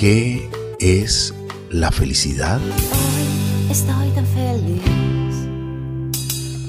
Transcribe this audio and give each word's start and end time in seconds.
¿Qué 0.00 0.48
es 0.78 1.34
la 1.68 1.92
felicidad? 1.92 2.58
Hoy 2.58 3.70
estoy 3.70 4.08
tan 4.12 4.24
feliz. 4.24 4.82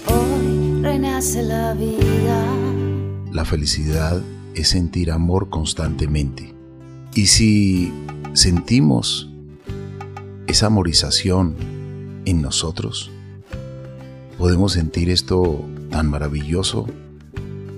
Hoy 0.05 0.82
renace 0.84 1.41
la 1.41 1.73
vida. 1.73 2.46
La 3.32 3.46
felicidad 3.46 4.21
es 4.54 4.68
sentir 4.68 5.12
amor 5.12 5.48
constantemente. 5.50 6.54
Y 7.16 7.28
si 7.28 7.94
sentimos 8.34 9.30
esa 10.48 10.66
amorización 10.66 11.55
en 12.25 12.41
nosotros, 12.41 13.11
podemos 14.38 14.73
sentir 14.73 15.09
esto 15.09 15.63
tan 15.89 16.09
maravilloso 16.09 16.86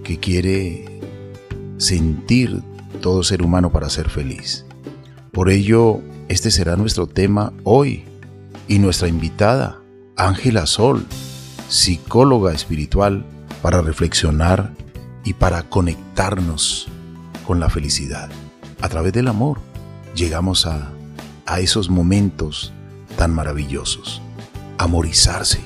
que 0.04 0.18
quiere 0.20 1.00
sentir 1.78 2.64
todo 3.02 3.22
ser 3.22 3.44
humano 3.44 3.72
para 3.72 3.92
ser 3.92 4.10
feliz. 4.10 4.66
Por 5.34 5.50
ello, 5.50 6.00
este 6.30 6.52
será 6.52 6.76
nuestro 6.76 7.08
tema 7.08 7.54
hoy 7.64 8.06
y 8.68 8.78
nuestra 8.78 9.08
invitada, 9.08 9.82
Ángela 10.16 10.68
Sol, 10.68 11.08
psicóloga 11.70 12.54
espiritual, 12.54 13.26
para 13.64 13.82
reflexionar 13.82 14.76
y 15.24 15.34
para 15.34 15.64
conectarnos 15.64 16.88
con 17.48 17.60
la 17.60 17.72
felicidad. 17.72 18.30
A 18.80 18.90
través 18.90 19.12
del 19.12 19.28
amor 19.28 19.58
llegamos 20.14 20.68
a, 20.68 20.94
a 21.48 21.60
esos 21.60 21.90
momentos 21.90 22.72
tan 23.18 23.34
maravillosos. 23.34 24.22
Amorizarse, 24.78 25.62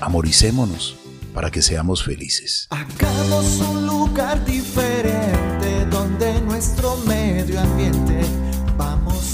amoricémonos 0.00 0.96
para 1.34 1.50
que 1.50 1.60
seamos 1.60 2.02
felices. 2.02 2.66
Hagamos 2.70 3.60
un 3.60 3.86
lugar 3.86 4.42
diferente 4.46 5.84
donde 5.90 6.40
nuestro 6.40 6.96
medio 7.06 7.60
ambiente 7.60 8.21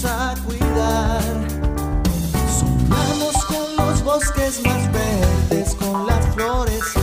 a 0.04 0.34
cuidar. 0.46 1.22
Sumamos 2.58 3.44
con 3.46 3.86
los 3.86 4.02
bosques 4.04 4.60
más 4.64 4.92
verdes, 4.92 5.74
con 5.74 6.06
las 6.06 6.34
flores 6.34 6.97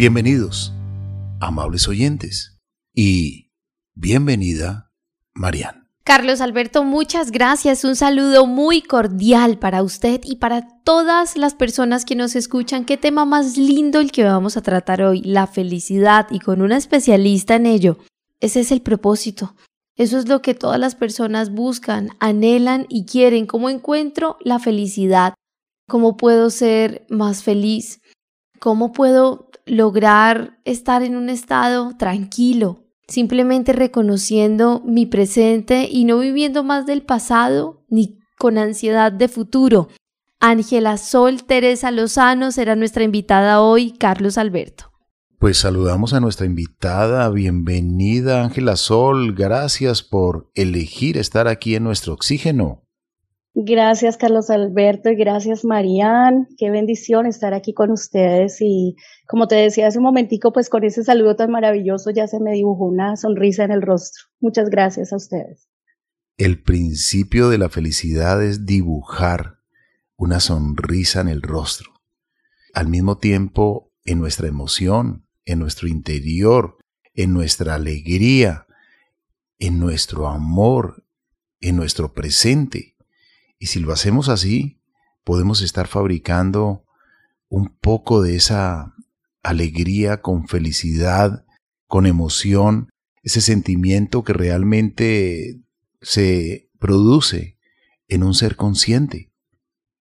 Bienvenidos, 0.00 0.72
amables 1.42 1.86
oyentes, 1.86 2.58
y 2.94 3.50
bienvenida, 3.94 4.90
Marian. 5.34 5.90
Carlos 6.04 6.40
Alberto, 6.40 6.84
muchas 6.84 7.30
gracias. 7.30 7.84
Un 7.84 7.96
saludo 7.96 8.46
muy 8.46 8.80
cordial 8.80 9.58
para 9.58 9.82
usted 9.82 10.22
y 10.24 10.36
para 10.36 10.66
todas 10.84 11.36
las 11.36 11.52
personas 11.52 12.06
que 12.06 12.16
nos 12.16 12.34
escuchan. 12.34 12.86
Qué 12.86 12.96
tema 12.96 13.26
más 13.26 13.58
lindo 13.58 14.00
el 14.00 14.10
que 14.10 14.24
vamos 14.24 14.56
a 14.56 14.62
tratar 14.62 15.02
hoy, 15.02 15.20
la 15.20 15.46
felicidad 15.46 16.28
y 16.30 16.38
con 16.38 16.62
una 16.62 16.78
especialista 16.78 17.56
en 17.56 17.66
ello. 17.66 17.98
Ese 18.40 18.60
es 18.60 18.72
el 18.72 18.80
propósito. 18.80 19.54
Eso 19.96 20.18
es 20.18 20.26
lo 20.26 20.40
que 20.40 20.54
todas 20.54 20.80
las 20.80 20.94
personas 20.94 21.50
buscan, 21.52 22.08
anhelan 22.20 22.86
y 22.88 23.04
quieren. 23.04 23.44
¿Cómo 23.44 23.68
encuentro 23.68 24.38
la 24.40 24.60
felicidad? 24.60 25.34
¿Cómo 25.86 26.16
puedo 26.16 26.48
ser 26.48 27.04
más 27.10 27.42
feliz? 27.42 28.00
¿Cómo 28.60 28.92
puedo 28.92 29.49
lograr 29.66 30.58
estar 30.64 31.02
en 31.02 31.16
un 31.16 31.28
estado 31.28 31.96
tranquilo? 31.96 32.84
Simplemente 33.08 33.72
reconociendo 33.72 34.82
mi 34.84 35.06
presente 35.06 35.88
y 35.90 36.04
no 36.04 36.18
viviendo 36.18 36.62
más 36.62 36.86
del 36.86 37.02
pasado 37.02 37.84
ni 37.88 38.18
con 38.38 38.56
ansiedad 38.58 39.12
de 39.12 39.28
futuro. 39.28 39.88
Ángela 40.38 40.96
Sol 40.96 41.44
Teresa 41.44 41.90
Lozano 41.90 42.52
será 42.52 42.76
nuestra 42.76 43.04
invitada 43.04 43.60
hoy, 43.60 43.92
Carlos 43.92 44.38
Alberto. 44.38 44.90
Pues 45.38 45.56
saludamos 45.56 46.12
a 46.12 46.20
nuestra 46.20 46.44
invitada, 46.44 47.28
bienvenida 47.30 48.44
Ángela 48.44 48.76
Sol, 48.76 49.34
gracias 49.34 50.02
por 50.02 50.50
elegir 50.54 51.16
estar 51.16 51.48
aquí 51.48 51.74
en 51.74 51.84
nuestro 51.84 52.12
oxígeno. 52.12 52.79
Gracias 53.54 54.16
Carlos 54.16 54.48
Alberto 54.48 55.10
y 55.10 55.16
gracias 55.16 55.64
Marían. 55.64 56.46
Qué 56.56 56.70
bendición 56.70 57.26
estar 57.26 57.52
aquí 57.52 57.74
con 57.74 57.90
ustedes 57.90 58.58
y 58.60 58.94
como 59.26 59.48
te 59.48 59.56
decía 59.56 59.88
hace 59.88 59.98
un 59.98 60.04
momentico, 60.04 60.52
pues 60.52 60.68
con 60.68 60.84
ese 60.84 61.02
saludo 61.02 61.34
tan 61.34 61.50
maravilloso 61.50 62.10
ya 62.10 62.28
se 62.28 62.38
me 62.38 62.52
dibujó 62.52 62.86
una 62.86 63.16
sonrisa 63.16 63.64
en 63.64 63.72
el 63.72 63.82
rostro. 63.82 64.24
Muchas 64.38 64.70
gracias 64.70 65.12
a 65.12 65.16
ustedes. 65.16 65.68
El 66.36 66.62
principio 66.62 67.48
de 67.48 67.58
la 67.58 67.68
felicidad 67.68 68.42
es 68.42 68.66
dibujar 68.66 69.58
una 70.16 70.38
sonrisa 70.38 71.20
en 71.20 71.28
el 71.28 71.42
rostro. 71.42 71.90
Al 72.72 72.88
mismo 72.88 73.18
tiempo, 73.18 73.92
en 74.04 74.20
nuestra 74.20 74.46
emoción, 74.46 75.26
en 75.44 75.58
nuestro 75.58 75.88
interior, 75.88 76.76
en 77.14 77.34
nuestra 77.34 77.74
alegría, 77.74 78.66
en 79.58 79.80
nuestro 79.80 80.28
amor, 80.28 81.04
en 81.60 81.76
nuestro 81.76 82.14
presente. 82.14 82.96
Y 83.60 83.66
si 83.66 83.78
lo 83.78 83.92
hacemos 83.92 84.30
así, 84.30 84.80
podemos 85.22 85.60
estar 85.60 85.86
fabricando 85.86 86.86
un 87.50 87.68
poco 87.68 88.22
de 88.22 88.34
esa 88.34 88.94
alegría 89.42 90.22
con 90.22 90.48
felicidad, 90.48 91.44
con 91.86 92.06
emoción, 92.06 92.88
ese 93.22 93.42
sentimiento 93.42 94.24
que 94.24 94.32
realmente 94.32 95.60
se 96.00 96.70
produce 96.78 97.58
en 98.08 98.22
un 98.22 98.32
ser 98.32 98.56
consciente, 98.56 99.30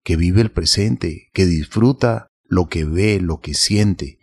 que 0.04 0.16
vive 0.16 0.40
el 0.40 0.52
presente, 0.52 1.30
que 1.34 1.46
disfruta 1.46 2.28
lo 2.46 2.70
que 2.70 2.86
ve, 2.86 3.20
lo 3.20 3.42
que 3.42 3.54
siente. 3.54 4.20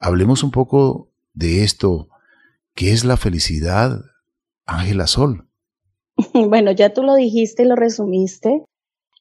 Hablemos 0.00 0.42
un 0.42 0.50
poco 0.50 1.12
de 1.32 1.62
esto. 1.62 2.08
¿Qué 2.74 2.92
es 2.92 3.04
la 3.04 3.16
felicidad, 3.16 4.04
Ángela 4.66 5.06
Sol? 5.06 5.43
Bueno, 6.48 6.72
ya 6.72 6.92
tú 6.92 7.02
lo 7.02 7.14
dijiste 7.14 7.62
y 7.62 7.66
lo 7.66 7.76
resumiste. 7.76 8.64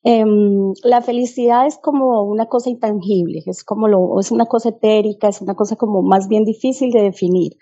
Em, 0.03 0.73
la 0.83 1.01
felicidad 1.01 1.65
es 1.65 1.77
como 1.77 2.23
una 2.23 2.47
cosa 2.47 2.69
intangible, 2.69 3.41
es 3.45 3.63
como 3.63 3.87
lo, 3.87 4.19
es 4.19 4.31
una 4.31 4.45
cosa 4.45 4.69
etérica, 4.69 5.29
es 5.29 5.41
una 5.41 5.55
cosa 5.55 5.77
como 5.77 6.01
más 6.01 6.27
bien 6.27 6.43
difícil 6.43 6.91
de 6.91 7.03
definir, 7.03 7.53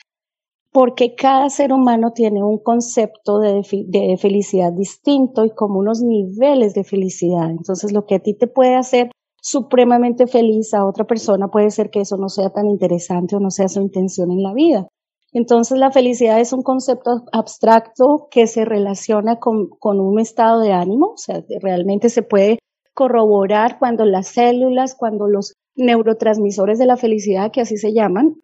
porque 0.72 1.16
cada 1.16 1.50
ser 1.50 1.74
humano 1.74 2.14
tiene 2.14 2.44
un 2.44 2.58
concepto 2.60 3.40
de, 3.40 3.64
de 3.88 4.18
felicidad 4.18 4.74
distinto 4.74 5.46
y 5.46 5.52
como 5.52 5.80
unos 5.80 6.02
niveles 6.02 6.74
de 6.74 6.84
felicidad. 6.84 7.50
Entonces, 7.52 7.92
lo 7.94 8.06
que 8.06 8.16
a 8.16 8.20
ti 8.20 8.36
te 8.36 8.48
puede 8.48 8.76
hacer 8.76 9.12
supremamente 9.42 10.28
feliz 10.28 10.74
a 10.74 10.86
otra 10.86 11.06
persona 11.06 11.50
puede 11.50 11.72
ser 11.72 11.92
que 11.92 12.02
eso 12.02 12.18
no 12.18 12.30
sea 12.30 12.52
tan 12.52 12.68
interesante 12.70 13.36
o 13.36 13.40
no 13.40 13.52
sea 13.52 13.68
su 13.68 13.82
intención 13.82 14.32
en 14.32 14.44
la 14.44 14.54
vida. 14.54 14.88
Entonces 15.34 15.78
la 15.78 15.92
felicidad 15.92 16.40
es 16.40 16.52
un 16.52 16.62
concepto 16.62 17.24
abstracto 17.32 18.28
que 18.30 18.48
se 18.48 18.66
relaciona 18.66 19.40
con, 19.40 19.70
un 19.82 20.20
estado 20.20 20.60
de 20.62 20.74
ánimo, 20.74 21.14
o 21.14 21.18
sea, 21.18 21.44
realmente 21.62 22.10
se 22.10 22.22
puede 22.22 22.60
corroborar 22.94 23.80
cuando 23.80 24.04
las 24.06 24.28
células, 24.28 24.96
cuando 24.96 25.28
los 25.28 25.54
neurotransmisores 25.76 26.80
de 26.80 26.86
la 26.86 26.98
felicidad, 26.98 27.52
que 27.52 27.62
así 27.62 27.78
se 27.78 27.94
llaman, 27.94 28.36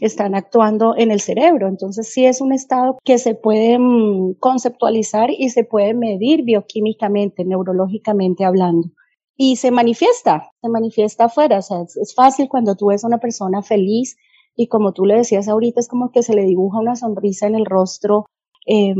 están 0.00 0.34
actuando 0.34 0.94
en 0.96 1.10
el 1.10 1.20
cerebro. 1.20 1.68
Entonces 1.68 2.12
sí 2.12 2.24
es 2.26 2.40
un 2.40 2.52
estado 2.52 2.98
que 3.04 3.18
se 3.18 3.34
puede 3.34 3.78
mm, 3.78 4.34
conceptualizar 4.38 5.30
y 5.30 5.50
se 5.50 5.64
puede 5.64 5.94
medir 5.94 6.44
bioquímicamente, 6.44 7.44
neurológicamente 7.44 8.44
hablando. 8.44 8.88
Y 9.36 9.56
se 9.56 9.70
manifiesta, 9.70 10.50
se 10.62 10.68
manifiesta 10.68 11.24
afuera. 11.24 11.58
O 11.58 11.62
sea, 11.62 11.82
es, 11.82 11.96
es 11.96 12.14
fácil 12.14 12.48
cuando 12.48 12.76
tú 12.76 12.86
ves 12.86 13.04
a 13.04 13.08
una 13.08 13.18
persona 13.18 13.62
feliz, 13.62 14.16
y 14.56 14.68
como 14.68 14.92
tú 14.92 15.04
le 15.04 15.16
decías 15.16 15.48
ahorita, 15.48 15.80
es 15.80 15.88
como 15.88 16.10
que 16.10 16.22
se 16.22 16.34
le 16.34 16.44
dibuja 16.44 16.80
una 16.80 16.96
sonrisa 16.96 17.46
en 17.46 17.54
el 17.54 17.66
rostro. 17.66 18.24
Eh, 18.66 18.94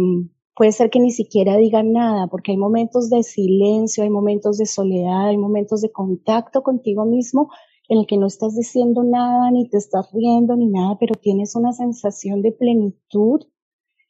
puede 0.54 0.72
ser 0.72 0.90
que 0.90 1.00
ni 1.00 1.10
siquiera 1.10 1.56
digan 1.56 1.92
nada, 1.92 2.28
porque 2.28 2.52
hay 2.52 2.58
momentos 2.58 3.08
de 3.08 3.22
silencio, 3.22 4.04
hay 4.04 4.10
momentos 4.10 4.58
de 4.58 4.66
soledad, 4.66 5.28
hay 5.28 5.38
momentos 5.38 5.80
de 5.80 5.90
contacto 5.90 6.62
contigo 6.62 7.06
mismo 7.06 7.48
en 7.88 7.98
el 7.98 8.06
que 8.06 8.16
no 8.16 8.26
estás 8.26 8.54
diciendo 8.56 9.02
nada, 9.02 9.50
ni 9.50 9.68
te 9.68 9.78
estás 9.78 10.10
riendo, 10.12 10.56
ni 10.56 10.66
nada, 10.66 10.96
pero 10.98 11.14
tienes 11.14 11.54
una 11.54 11.72
sensación 11.72 12.42
de 12.42 12.52
plenitud 12.52 13.40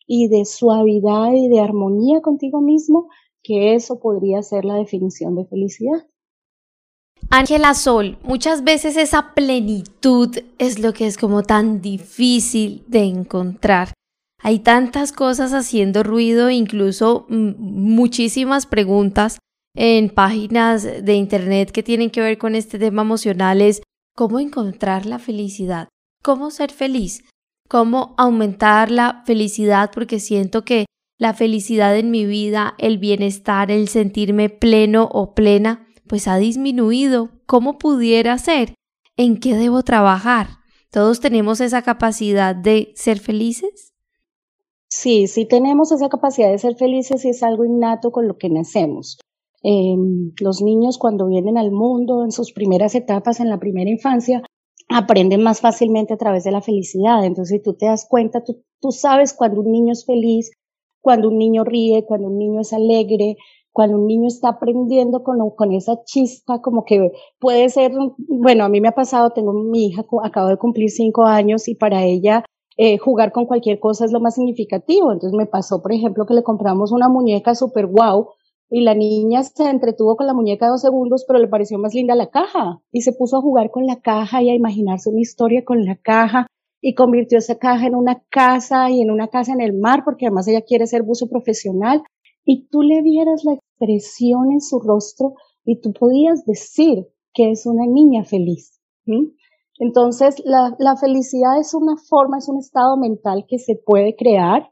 y 0.07 0.29
de 0.29 0.45
suavidad 0.45 1.33
y 1.33 1.49
de 1.49 1.61
armonía 1.61 2.23
contigo 2.23 2.61
mismo, 2.61 3.09
que 3.43 3.75
eso 3.75 4.01
podría 4.01 4.43
ser 4.43 4.65
la 4.65 4.77
definición 4.77 5.35
de 5.35 5.47
felicidad. 5.47 6.07
Ángela 7.31 7.75
Sol, 7.75 8.19
muchas 8.23 8.63
veces 8.63 8.97
esa 8.97 9.35
plenitud 9.35 10.37
es 10.59 10.79
lo 10.79 10.93
que 10.93 11.07
es 11.07 11.19
como 11.19 11.43
tan 11.43 11.81
difícil 11.81 12.85
de 12.87 13.05
encontrar. 13.05 13.93
Hay 14.43 14.61
tantas 14.61 15.13
cosas 15.13 15.53
haciendo 15.53 16.03
ruido, 16.03 16.51
incluso 16.51 17.27
muchísimas 17.29 18.67
preguntas 18.67 19.39
en 19.75 20.09
páginas 20.09 20.85
de 20.85 21.15
internet 21.15 21.73
que 21.73 21.83
tienen 21.83 22.11
que 22.11 22.21
ver 22.21 22.39
con 22.39 22.55
este 22.55 22.79
tema 22.79 23.03
emocionales. 23.03 23.83
cómo 24.15 24.41
encontrar 24.41 25.05
la 25.05 25.19
felicidad, 25.19 25.89
cómo 26.23 26.51
ser 26.51 26.73
feliz, 26.73 27.23
cómo 27.69 28.15
aumentar 28.17 28.91
la 28.91 29.23
felicidad 29.27 29.91
porque 29.93 30.21
siento 30.21 30.65
que 30.65 30.87
la 31.19 31.35
felicidad 31.35 31.95
en 31.99 32.11
mi 32.11 32.25
vida, 32.25 32.75
el 32.79 32.97
bienestar, 32.97 33.71
el 33.71 33.89
sentirme 33.89 34.49
pleno 34.49 35.05
o 35.13 35.35
plena, 35.35 35.86
pues 36.09 36.29
ha 36.29 36.37
disminuido. 36.37 37.31
¿Cómo 37.47 37.79
pudiera 37.79 38.37
ser? 38.39 38.75
¿En 39.17 39.39
qué 39.39 39.55
debo 39.55 39.83
trabajar? 39.83 40.49
¿Todos 40.91 41.21
tenemos 41.21 41.61
esa 41.61 41.83
capacidad 41.83 42.55
de 42.55 42.93
ser 42.95 43.19
felices? 43.19 43.93
Sí, 44.89 45.27
sí 45.27 45.45
tenemos 45.45 45.93
esa 45.93 46.09
capacidad 46.09 46.51
de 46.51 46.59
ser 46.59 46.77
felices 46.77 47.25
y 47.25 47.31
es 47.31 47.43
algo 47.43 47.65
innato 47.65 48.13
con 48.13 48.29
lo 48.29 48.39
que 48.39 48.49
nacemos. 48.49 49.19
Em, 49.63 50.33
los 50.41 50.63
niños 50.63 50.97
cuando 50.97 51.27
vienen 51.27 51.59
al 51.59 51.73
mundo 51.73 52.23
en 52.25 52.31
sus 52.31 52.53
primeras 52.53 52.95
etapas, 52.95 53.41
en 53.41 53.49
la 53.49 53.59
primera 53.59 53.91
infancia, 53.91 54.43
aprenden 54.89 55.43
más 55.43 55.61
fácilmente 55.61 56.15
a 56.15 56.17
través 56.17 56.45
de 56.45 56.53
la 56.53 56.63
felicidad. 56.63 57.25
Entonces, 57.25 57.59
si 57.59 57.63
tú 57.63 57.75
te 57.75 57.87
das 57.87 58.07
cuenta, 58.09 58.45
tú, 58.45 58.63
tú 58.81 58.93
sabes 58.93 59.35
cuando 59.35 59.61
un 59.63 59.73
niño 59.73 59.93
es 59.93 60.07
feliz, 60.07 60.51
cuando 61.01 61.29
un 61.29 61.39
niño 61.39 61.65
ríe, 61.65 62.05
cuando 62.05 62.29
un 62.29 62.39
niño 62.39 62.61
es 62.61 62.73
alegre, 62.73 63.37
cuando 63.77 63.99
un 63.99 64.07
niño 64.07 64.27
está 64.27 64.49
aprendiendo 64.49 65.23
con, 65.23 65.51
con 65.51 65.71
esa 65.71 66.03
chispa, 66.03 66.63
como 66.63 66.87
que 66.87 67.13
puede 67.39 67.69
ser, 67.69 67.93
bueno, 68.17 68.65
a 68.65 68.71
mí 68.71 68.81
me 68.81 68.89
ha 68.89 68.95
pasado, 68.95 69.33
tengo 69.35 69.53
mi 69.53 69.89
hija, 69.89 70.03
acabo 70.25 70.49
de 70.49 70.57
cumplir 70.57 70.89
cinco 70.89 71.27
años 71.27 71.69
y 71.69 71.75
para 71.75 72.03
ella 72.03 72.43
eh, 72.79 72.97
jugar 72.97 73.33
con 73.33 73.45
cualquier 73.45 73.79
cosa 73.79 74.07
es 74.07 74.13
lo 74.13 74.21
más 74.21 74.37
significativo. 74.37 75.13
Entonces 75.13 75.37
me 75.37 75.45
pasó, 75.45 75.83
por 75.83 75.93
ejemplo, 75.93 76.25
que 76.25 76.33
le 76.33 76.43
compramos 76.43 76.91
una 76.91 77.11
muñeca 77.11 77.55
súper 77.55 77.87
guau 77.87 78.31
y 78.71 78.81
la 78.81 78.95
niña 78.95 79.43
se 79.43 79.69
entretuvo 79.69 80.17
con 80.17 80.27
la 80.27 80.33
muñeca 80.33 80.69
dos 80.69 80.81
segundos, 80.81 81.27
pero 81.29 81.39
le 81.39 81.47
pareció 81.47 81.79
más 81.79 81.93
linda 81.93 82.15
la 82.15 82.31
caja 82.31 82.81
y 82.91 83.03
se 83.03 83.13
puso 83.13 83.37
a 83.37 83.43
jugar 83.43 83.71
con 83.71 83.85
la 83.85 84.01
caja 84.01 84.43
y 84.43 84.49
a 84.49 84.55
imaginarse 84.55 85.11
una 85.11 85.21
historia 85.21 85.67
con 85.67 85.85
la 85.85 85.97
caja 85.97 86.47
y 86.81 86.95
convirtió 86.95 87.37
esa 87.37 87.59
caja 87.59 87.87
en 87.87 87.95
una 87.95 88.23
casa 88.31 88.89
y 88.89 89.03
en 89.03 89.11
una 89.11 89.29
casa 89.29 89.53
en 89.53 89.61
el 89.61 89.75
mar, 89.75 90.01
porque 90.03 90.25
además 90.25 90.49
ella 90.49 90.63
quiere 90.63 90.87
ser 90.87 91.03
buzo 91.03 91.29
profesional. 91.29 92.03
Y 92.47 92.69
tú 92.69 92.81
le 92.81 93.03
vieras 93.03 93.45
la 93.45 93.55
expresión 93.55 94.53
en 94.53 94.61
su 94.61 94.79
rostro 94.79 95.35
y 95.65 95.81
tú 95.81 95.93
podías 95.93 96.47
decir 96.47 97.09
que 97.35 97.51
es 97.51 97.67
una 97.67 97.87
niña 97.87 98.25
feliz. 98.25 98.81
Entonces, 99.79 100.37
la, 100.45 100.75
la 100.79 100.97
felicidad 100.97 101.59
es 101.61 101.75
una 101.75 101.97
forma, 101.97 102.39
es 102.39 102.49
un 102.49 102.59
estado 102.59 102.97
mental 102.97 103.45
que 103.49 103.59
se 103.59 103.75
puede 103.77 104.17
crear, 104.17 104.71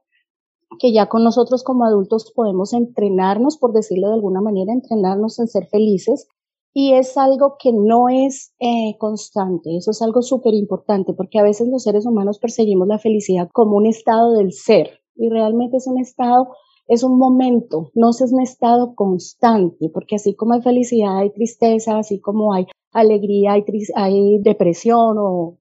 que 0.79 0.93
ya 0.93 1.09
con 1.09 1.25
nosotros 1.25 1.62
como 1.62 1.85
adultos 1.85 2.32
podemos 2.35 2.73
entrenarnos, 2.73 3.59
por 3.59 3.73
decirlo 3.73 4.09
de 4.09 4.15
alguna 4.15 4.41
manera, 4.41 4.73
entrenarnos 4.73 5.38
en 5.41 5.49
ser 5.49 5.67
felices. 5.67 6.29
Y 6.73 6.94
es 6.94 7.17
algo 7.17 7.56
que 7.59 7.73
no 7.73 8.09
es 8.09 8.53
eh, 8.59 8.97
constante, 8.99 9.77
eso 9.77 9.93
es 9.93 10.03
algo 10.03 10.23
súper 10.23 10.55
importante, 10.55 11.12
porque 11.12 11.38
a 11.38 11.44
veces 11.44 11.69
los 11.69 11.85
seres 11.85 12.06
humanos 12.06 12.38
perseguimos 12.38 12.88
la 12.88 12.99
felicidad 12.99 13.49
como 13.53 13.77
un 13.77 13.87
estado 13.87 14.32
del 14.32 14.53
ser, 14.53 15.00
y 15.15 15.29
realmente 15.29 15.77
es 15.77 15.87
un 15.87 15.99
estado 16.00 16.49
es 16.86 17.02
un 17.02 17.19
momento, 17.19 17.90
no 17.94 18.10
es 18.10 18.20
un 18.20 18.42
estado 18.42 18.94
constante, 18.94 19.88
porque 19.92 20.16
así 20.16 20.34
como 20.34 20.54
hay 20.54 20.62
felicidad, 20.62 21.19
hay 21.19 21.31
tristeza, 21.31 21.98
así 21.98 22.20
como 22.20 22.52
hay 22.52 22.66
alegría, 22.92 23.52
hay, 23.52 23.64
hay 23.94 24.38
depresión 24.38 25.16
o, 25.19 25.58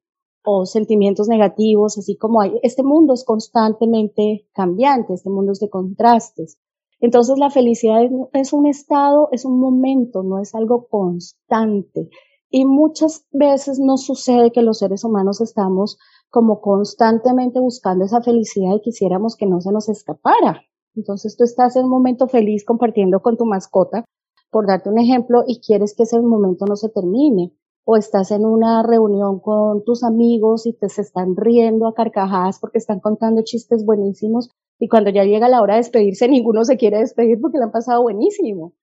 sentimientos 0.65 1.29
negativos, 1.29 1.97
así 1.97 2.17
como 2.17 2.41
hay, 2.41 2.59
este 2.63 2.83
mundo 2.83 3.13
es 3.13 3.23
constantemente 3.23 4.45
cambiante, 4.53 5.13
este 5.13 5.29
mundo 5.29 5.53
es 5.53 5.59
de 5.59 5.69
contrastes. 5.69 6.57
Entonces 6.99 7.37
la 7.37 7.49
felicidad 7.49 8.03
es, 8.03 8.11
es, 8.33 8.53
un 8.53 8.65
estado, 8.65 9.29
es 9.31 9.45
un 9.45 9.59
momento, 9.59 10.21
no 10.21 10.39
es 10.39 10.53
algo 10.53 10.87
constante. 10.87 12.09
Y 12.49 12.65
muchas 12.65 13.25
veces 13.31 13.79
nos 13.79 14.05
sucede 14.05 14.51
que 14.51 14.61
los 14.61 14.79
seres 14.79 15.05
humanos 15.05 15.39
estamos 15.39 15.97
como 16.29 16.59
constantemente 16.59 17.59
buscando 17.59 18.03
esa 18.03 18.21
felicidad 18.21 18.75
y 18.75 18.81
quisiéramos 18.81 19.37
que 19.37 19.45
no 19.45 19.61
se 19.61 19.71
nos 19.71 19.87
escapara. 19.87 20.61
Entonces 20.95 21.36
tú 21.38 21.44
estás 21.44 21.75
en 21.75 21.86
un 21.86 21.90
momento 21.90 22.28
feliz 22.28 22.63
compartiendo 22.66 23.22
con 23.22 23.38
tu 23.38 23.45
mascota, 23.45 24.06
por 24.51 24.68
darte 24.68 24.90
un 24.90 25.00
ejemplo, 25.00 25.44
y 25.48 25.60
quieres 25.60 25.95
que 25.95 26.04
ese 26.04 26.19
momento 26.19 26.66
no 26.66 26.75
se 26.75 26.90
termine. 26.90 27.54
O 27.86 27.98
estás 27.98 28.31
en 28.31 28.45
una 28.45 28.81
reunión 28.81 29.40
con 29.40 29.84
tus 29.84 30.04
amigos 30.04 30.66
y 30.66 30.74
te 30.74 30.86
están 30.86 31.36
riendo 31.36 31.88
a 31.88 31.94
carcajadas 31.94 32.60
porque 32.60 32.78
están 32.78 33.01
contando 33.01 33.42
chistes 33.44 33.84
buenísimos 33.84 34.51
y 34.80 34.88
cuando 34.88 35.10
ya 35.10 35.24
llega 35.24 35.50
la 35.50 35.62
hora 35.62 35.74
de 35.75 35.80
despedirse 35.80 36.28
ninguno 36.30 36.63
se 36.63 36.78
quiere 36.78 37.00
despedir 37.00 37.40
porque 37.42 37.57
le 37.57 37.66
han 37.66 37.72
pasado 37.72 38.01
buenísimo. 38.01 38.74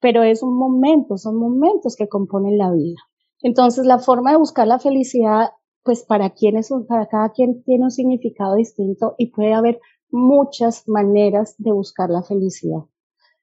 Pero 0.00 0.22
es 0.22 0.42
un 0.42 0.56
momento, 0.56 1.16
son 1.16 1.36
momentos 1.36 1.96
que 1.96 2.08
componen 2.08 2.58
la 2.58 2.70
vida. 2.72 3.00
Entonces 3.40 3.86
la 3.86 3.98
forma 3.98 4.32
de 4.32 4.38
buscar 4.38 4.66
la 4.66 4.78
felicidad, 4.78 5.50
pues 5.82 6.04
para 6.04 6.30
quienes, 6.30 6.70
para 6.88 7.06
cada 7.06 7.30
quien 7.30 7.62
tiene 7.62 7.84
un 7.84 7.90
significado 7.90 8.56
distinto 8.56 9.14
y 9.18 9.30
puede 9.30 9.52
haber 9.52 9.80
muchas 10.12 10.86
maneras 10.86 11.56
de 11.58 11.72
buscar 11.72 12.10
la 12.10 12.22
felicidad. 12.22 12.84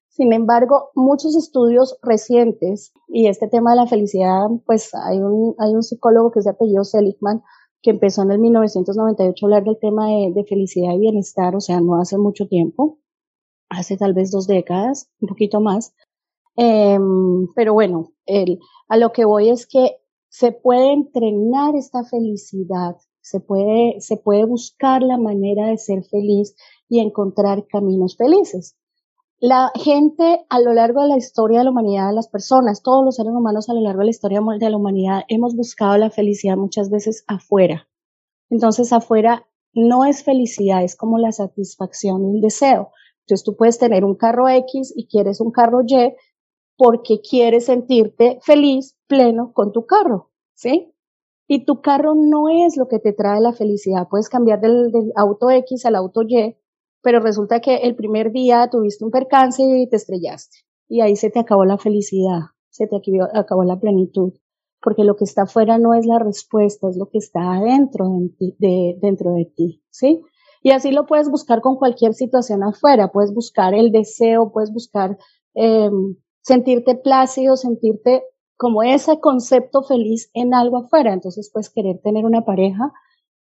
Sin 0.07 0.33
embargo, 0.33 0.89
muchos 0.95 1.35
estudios 1.35 1.97
recientes, 2.01 2.93
y 3.07 3.27
este 3.27 3.47
tema 3.47 3.71
de 3.71 3.77
la 3.77 3.87
felicidad, 3.87 4.47
pues 4.65 4.91
hay 4.93 5.19
un, 5.19 5.55
hay 5.59 5.73
un 5.73 5.83
psicólogo 5.83 6.31
que 6.31 6.41
se 6.41 6.49
apellido 6.49 6.83
Seligman, 6.83 7.41
que 7.81 7.91
empezó 7.91 8.23
en 8.23 8.31
el 8.31 8.39
1998 8.39 9.45
a 9.45 9.47
hablar 9.47 9.63
del 9.63 9.79
tema 9.79 10.07
de, 10.07 10.45
felicidad 10.47 10.93
y 10.93 10.99
bienestar, 10.99 11.55
o 11.55 11.61
sea, 11.61 11.79
no 11.79 11.99
hace 11.99 12.17
mucho 12.17 12.47
tiempo, 12.47 12.99
hace 13.69 13.97
tal 13.97 14.13
vez 14.13 14.31
dos 14.31 14.47
décadas, 14.47 15.09
un 15.21 15.29
poquito 15.29 15.61
más. 15.61 15.93
Em, 16.55 17.47
pero 17.55 17.73
bueno, 17.73 18.11
el, 18.25 18.59
a 18.89 18.97
lo 18.97 19.11
que 19.13 19.23
voy 19.25 19.49
es 19.49 19.65
que 19.65 19.97
se 20.27 20.51
puede 20.51 20.91
entrenar 20.91 21.75
esta 21.75 22.03
felicidad 22.03 22.97
se 23.29 23.39
puede, 23.39 24.01
se 24.01 24.17
puede 24.17 24.45
buscar 24.45 25.03
la 25.03 25.17
manera 25.17 25.67
de 25.67 25.77
ser 25.77 26.03
feliz 26.03 26.55
y 26.87 26.99
encontrar 26.99 27.67
caminos 27.67 28.17
felices. 28.17 28.75
La 29.39 29.71
gente 29.75 30.45
a 30.49 30.59
lo 30.59 30.73
largo 30.73 31.01
de 31.01 31.09
la 31.09 31.17
historia 31.17 31.59
de 31.59 31.65
la 31.65 31.71
humanidad, 31.71 32.13
las 32.13 32.27
personas, 32.27 32.81
todos 32.81 33.05
los 33.05 33.15
seres 33.15 33.31
humanos 33.31 33.69
a 33.69 33.73
lo 33.73 33.81
largo 33.81 33.99
de 33.99 34.05
la 34.05 34.11
historia 34.11 34.41
de 34.41 34.69
la 34.69 34.77
humanidad, 34.77 35.21
hemos 35.29 35.55
buscado 35.55 35.97
la 35.97 36.09
felicidad 36.09 36.57
muchas 36.57 36.89
veces 36.89 37.23
afuera. 37.27 37.87
Entonces 38.49 38.91
afuera 38.91 39.47
no 39.73 40.05
es 40.05 40.23
felicidad, 40.23 40.83
es 40.83 40.95
como 40.95 41.19
la 41.19 41.31
satisfacción, 41.31 42.25
un 42.25 42.41
deseo. 42.41 42.91
Entonces 43.21 43.45
tú 43.45 43.55
puedes 43.55 43.77
tener 43.77 44.03
un 44.03 44.15
carro 44.15 44.49
X 44.49 44.91
y 44.95 45.07
quieres 45.07 45.39
un 45.39 45.51
carro 45.51 45.81
Y 45.85 46.15
porque 46.75 47.21
quieres 47.21 47.65
sentirte 47.65 48.39
feliz, 48.41 48.97
pleno 49.07 49.53
con 49.53 49.71
tu 49.71 49.85
carro, 49.85 50.31
¿sí? 50.55 50.93
Y 51.51 51.65
tu 51.65 51.81
carro 51.81 52.13
no 52.13 52.47
es 52.47 52.77
lo 52.77 52.87
que 52.87 52.99
te 52.99 53.11
trae 53.11 53.41
la 53.41 53.53
felicidad. 53.53 54.07
Puedes 54.07 54.29
cambiar 54.29 54.61
del, 54.61 54.91
auto 55.15 55.49
X 55.49 55.83
al 55.87 55.95
auto 55.95 56.21
Y, 56.21 56.55
pero 57.01 57.19
resulta 57.19 57.59
que 57.59 57.77
el 57.77 57.95
primer 57.95 58.31
día 58.31 58.69
tuviste 58.69 59.03
un 59.03 59.09
percance 59.09 59.63
y 59.63 59.89
te 59.89 59.95
estrellaste. 59.95 60.59
Y 60.87 61.01
ahí 61.01 61.15
se 61.15 61.31
te 61.31 61.39
acabó 61.39 61.65
la 61.65 61.79
felicidad, 61.79 62.41
se 62.69 62.85
te 62.85 62.95
acabó 63.33 63.63
la 63.63 63.79
plenitud. 63.79 64.33
Porque 64.79 65.03
lo 65.03 65.15
que 65.15 65.23
está 65.23 65.41
afuera 65.41 65.79
no 65.79 65.95
es 65.95 66.05
la 66.05 66.19
respuesta, 66.19 66.87
es 66.87 66.97
lo 66.97 67.09
que 67.09 67.17
está 67.17 67.53
adentro 67.53 68.05
de 68.19 68.29
ti, 68.29 68.55
dentro 69.01 69.33
de 69.33 69.45
ti, 69.45 69.83
¿sí? 69.89 70.21
Y 70.61 70.69
así 70.69 70.91
lo 70.91 71.07
puedes 71.07 71.31
buscar 71.31 71.61
con 71.61 71.77
cualquier 71.77 72.13
situación 72.13 72.63
afuera. 72.63 73.11
Puedes 73.11 73.33
buscar 73.33 73.73
el 73.73 73.91
deseo, 73.91 74.51
puedes 74.51 74.71
buscar 74.71 75.17
em, 75.55 76.15
sentirte 76.41 76.93
plácido, 76.93 77.57
sentirte 77.57 78.23
como 78.59 78.83
ese 78.83 79.21
concepto 79.21 79.83
feliz 79.83 80.29
en 80.33 80.53
algo 80.53 80.79
afuera. 80.79 81.13
Entonces 81.13 81.49
puedes 81.51 81.69
querer 81.69 82.01
tener 82.03 82.25
una 82.25 82.43
pareja, 82.43 82.91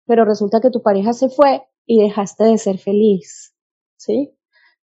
pero 0.06 0.26
resulta 0.26 0.62
que 0.62 0.70
tu 0.70 0.84
pareja 0.84 1.12
se 1.14 1.28
fue 1.28 1.64
y 1.88 2.04
dejaste 2.04 2.44
de 2.44 2.58
ser 2.60 2.78
feliz, 2.78 3.56
¿sí? 3.98 4.32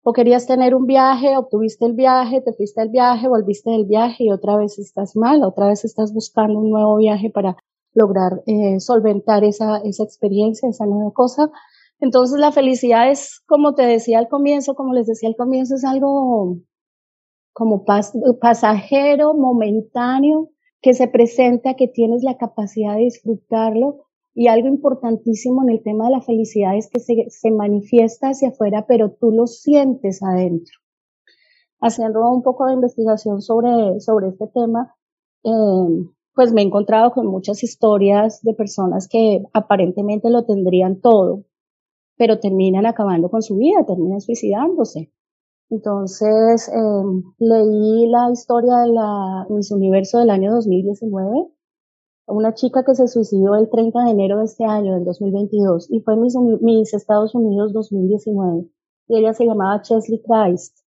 O 0.01 0.13
querías 0.13 0.47
tener 0.47 0.75
un 0.75 0.85
viaje, 0.85 1.35
obtuviste 1.35 1.85
el 1.85 1.93
viaje, 1.93 2.39
te 2.39 2.53
fuiste 2.53 2.81
al 2.81 2.87
viaje, 2.87 3.27
volviste 3.27 3.69
del 3.71 3.85
viaje 3.85 4.23
y 4.23 4.31
otra 4.31 4.55
vez 4.55 4.79
estás 4.79 5.17
mal, 5.17 5.43
otra 5.43 5.67
vez 5.67 5.83
estás 5.83 6.13
buscando 6.13 6.57
un 6.57 6.69
nuevo 6.69 6.95
viaje 6.95 7.29
para 7.29 7.57
lograr 7.93 8.43
eh, 8.45 8.79
solventar 8.79 9.43
esa, 9.43 9.79
esa 9.79 10.05
experiencia, 10.05 10.69
esa 10.69 10.85
nueva 10.85 11.11
cosa. 11.11 11.51
Entonces 11.99 12.39
la 12.39 12.53
felicidad 12.53 13.11
es, 13.11 13.41
como 13.45 13.75
te 13.75 13.83
decía 13.83 14.19
al 14.19 14.29
comienzo, 14.29 14.73
como 14.75 14.93
les 14.93 15.05
decía 15.05 15.27
al 15.27 15.35
comienzo, 15.35 15.75
es 15.75 15.83
algo 15.83 16.59
como 17.53 17.85
pasajero, 17.85 19.33
momentáneo, 19.35 20.49
que 20.81 20.93
se 20.93 21.07
presenta, 21.07 21.75
que 21.75 21.87
tienes 21.87 22.23
la 22.23 22.37
capacidad 22.37 22.95
de 22.95 23.03
disfrutarlo. 23.03 24.05
Y 24.35 24.47
algo 24.47 24.67
importantísimo 24.67 25.61
en 25.63 25.69
el 25.69 25.83
tema 25.83 26.05
de 26.05 26.11
la 26.11 26.21
felicidad 26.21 26.75
es 26.75 26.89
que 26.89 26.99
se, 26.99 27.51
manifiesta 27.51 28.29
hacia 28.29 28.49
afuera, 28.49 28.85
pero 28.87 29.11
tú 29.11 29.31
lo 29.31 29.45
sientes 29.45 30.23
adentro. 30.23 30.73
Haciendo 31.79 32.27
un 32.31 32.41
poco 32.41 32.65
de 32.65 32.73
investigación 32.73 33.41
sobre, 33.41 33.99
sobre 33.99 34.29
este 34.29 34.47
tema, 34.47 34.95
eh, 35.43 36.07
pues 36.33 36.51
me 36.51 36.61
he 36.61 36.65
encontrado 36.65 37.11
con 37.11 37.27
muchas 37.27 37.63
historias 37.63 38.41
de 38.41 38.55
personas 38.55 39.07
que 39.07 39.43
aparentemente 39.53 40.31
lo 40.31 40.45
tendrían 40.45 40.99
todo, 40.99 41.43
pero 42.17 42.39
terminan 42.39 42.87
acabando 42.87 43.29
con 43.29 43.43
su 43.43 43.57
vida, 43.57 43.85
terminan 43.85 44.21
suicidándose. 44.21 45.11
Entonces, 45.73 46.69
em, 46.69 47.23
leí 47.39 48.07
la 48.07 48.31
historia 48.31 48.77
de 48.77 48.89
la 48.89 49.47
Miss 49.49 49.71
Universo 49.71 50.19
del 50.19 50.29
año 50.29 50.53
2019 50.53 51.53
una 52.27 52.53
chica 52.53 52.83
que 52.83 52.95
se 52.95 53.07
suicidó 53.07 53.55
el 53.55 53.69
30 53.69 54.05
de 54.05 54.11
enero 54.11 54.39
de 54.39 54.45
este 54.45 54.63
año, 54.63 54.93
del 54.93 55.03
2022, 55.03 55.91
y 55.91 55.99
fue 56.01 56.15
mis, 56.15 56.35
mis 56.61 56.93
Estados 56.93 57.35
Unidos 57.35 57.73
2019. 57.73 58.65
Y 59.09 59.17
ella 59.17 59.33
se 59.33 59.45
llamaba 59.45 59.81
Chesley 59.81 60.21
Christ. 60.21 60.77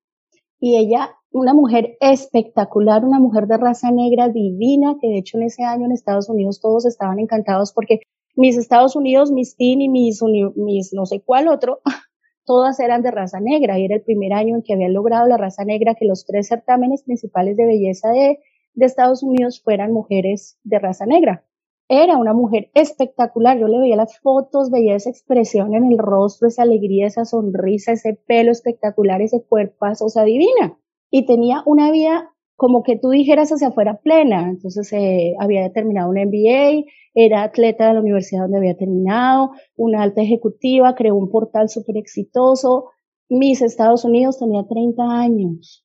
Y 0.58 0.78
ella, 0.78 1.10
una 1.30 1.52
mujer 1.52 1.96
espectacular, 2.00 3.04
una 3.04 3.20
mujer 3.20 3.46
de 3.46 3.58
raza 3.58 3.90
negra 3.90 4.30
divina, 4.30 4.96
que 5.00 5.08
de 5.08 5.18
hecho 5.18 5.36
en 5.36 5.44
ese 5.44 5.62
año 5.64 5.84
en 5.84 5.92
Estados 5.92 6.28
Unidos 6.30 6.60
todos 6.60 6.86
estaban 6.86 7.18
encantados 7.18 7.72
porque 7.72 8.00
mis 8.34 8.56
Estados 8.56 8.96
Unidos, 8.96 9.30
mis 9.30 9.56
teen 9.56 9.82
y 9.82 9.88
mis, 9.88 10.22
mis 10.56 10.92
no 10.94 11.04
sé 11.04 11.20
cuál 11.20 11.48
otro, 11.48 11.80
todas 12.46 12.80
eran 12.80 13.02
de 13.02 13.10
raza 13.10 13.40
negra 13.40 13.78
y 13.78 13.84
era 13.84 13.96
el 13.96 14.02
primer 14.02 14.32
año 14.32 14.54
en 14.54 14.62
que 14.62 14.72
habían 14.72 14.94
logrado 14.94 15.26
la 15.26 15.36
raza 15.36 15.64
negra 15.64 15.94
que 15.94 16.06
los 16.06 16.24
tres 16.24 16.48
certámenes 16.48 17.02
principales 17.02 17.56
de 17.56 17.66
belleza 17.66 18.10
de 18.10 18.38
Estados 18.74 19.22
Unidos 19.22 19.60
fueran 19.62 19.92
mujeres 19.92 20.58
de 20.64 20.78
raza 20.78 21.04
negra. 21.04 21.44
Era 21.88 22.16
una 22.16 22.32
mujer 22.32 22.70
espectacular, 22.74 23.58
yo 23.58 23.68
le 23.68 23.78
veía 23.78 23.96
las 23.96 24.18
fotos, 24.18 24.70
veía 24.70 24.96
esa 24.96 25.10
expresión 25.10 25.74
en 25.74 25.84
el 25.92 25.98
rostro, 25.98 26.48
esa 26.48 26.62
alegría, 26.62 27.06
esa 27.06 27.24
sonrisa, 27.24 27.92
ese 27.92 28.14
pelo 28.26 28.50
espectacular, 28.50 29.22
ese 29.22 29.44
cuerpo, 29.44 29.86
o 29.86 30.24
divina. 30.24 30.78
Y 31.10 31.26
tenía 31.26 31.62
una 31.64 31.92
vida 31.92 32.34
como 32.56 32.82
que 32.82 32.98
tú 32.98 33.10
dijeras 33.10 33.50
hacia 33.52 33.68
afuera 33.68 34.00
plena. 34.02 34.48
Entonces 34.50 34.92
eh, 34.92 35.34
había 35.38 35.70
terminado 35.72 36.10
un 36.10 36.16
MBA, 36.16 36.84
era 37.14 37.44
atleta 37.44 37.88
de 37.88 37.94
la 37.94 38.00
universidad 38.00 38.42
donde 38.42 38.58
había 38.58 38.76
terminado, 38.76 39.52
una 39.76 40.02
alta 40.02 40.22
ejecutiva, 40.22 40.94
creó 40.94 41.14
un 41.14 41.30
portal 41.30 41.68
súper 41.68 41.96
exitoso. 41.96 42.90
Mis 43.28 43.62
Estados 43.62 44.04
Unidos 44.04 44.38
tenía 44.38 44.66
30 44.66 45.02
años. 45.02 45.84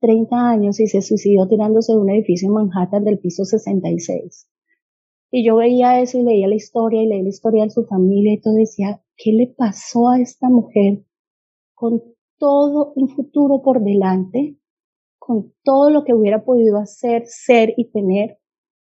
30 0.00 0.36
años 0.36 0.78
y 0.80 0.86
se 0.86 1.02
suicidó 1.02 1.48
tirándose 1.48 1.92
de 1.92 1.98
un 1.98 2.10
edificio 2.10 2.48
en 2.48 2.54
Manhattan 2.54 3.04
del 3.04 3.18
piso 3.18 3.44
66. 3.44 4.48
Y 5.30 5.44
yo 5.44 5.56
veía 5.56 6.00
eso 6.00 6.18
y 6.18 6.22
leía 6.22 6.48
la 6.48 6.54
historia 6.54 7.02
y 7.02 7.06
leía 7.06 7.24
la 7.24 7.28
historia 7.28 7.64
de 7.64 7.70
su 7.70 7.84
familia 7.84 8.32
y 8.32 8.40
todo 8.40 8.54
decía, 8.54 9.02
¿qué 9.16 9.32
le 9.32 9.48
pasó 9.48 10.08
a 10.08 10.20
esta 10.20 10.48
mujer 10.48 11.02
con 11.74 12.02
todo 12.38 12.92
un 12.94 13.08
futuro 13.08 13.62
por 13.62 13.82
delante, 13.82 14.56
con 15.28 15.52
todo 15.62 15.90
lo 15.90 16.04
que 16.04 16.14
hubiera 16.14 16.42
podido 16.42 16.78
hacer, 16.78 17.24
ser 17.26 17.74
y 17.76 17.90
tener, 17.90 18.38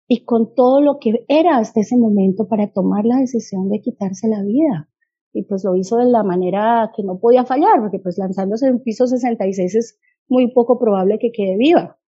y 0.08 0.24
con 0.24 0.56
todo 0.56 0.80
lo 0.80 0.98
que 0.98 1.26
era 1.28 1.58
hasta 1.58 1.82
ese 1.82 1.98
momento 1.98 2.48
para 2.48 2.72
tomar 2.72 3.04
la 3.04 3.18
decisión 3.18 3.68
de 3.68 3.82
quitarse 3.82 4.30
la 4.30 4.42
vida? 4.44 4.90
Y 5.34 5.44
pues 5.44 5.66
lo 5.66 5.76
hizo 5.76 5.98
de 5.98 6.06
la 6.06 6.24
manera 6.24 6.90
que 6.96 7.04
no 7.04 7.20
podía 7.20 7.44
fallar, 7.44 7.82
porque 7.82 8.00
pues 8.00 8.18
lanzándose 8.18 8.68
de 8.68 8.72
un 8.72 8.82
piso 8.82 9.08
66 9.08 9.76
es 9.76 10.00
muy 10.30 10.54
poco 10.54 10.80
probable 10.80 11.20
que 11.20 11.34
quede 11.34 11.58
viva. 11.58 12.00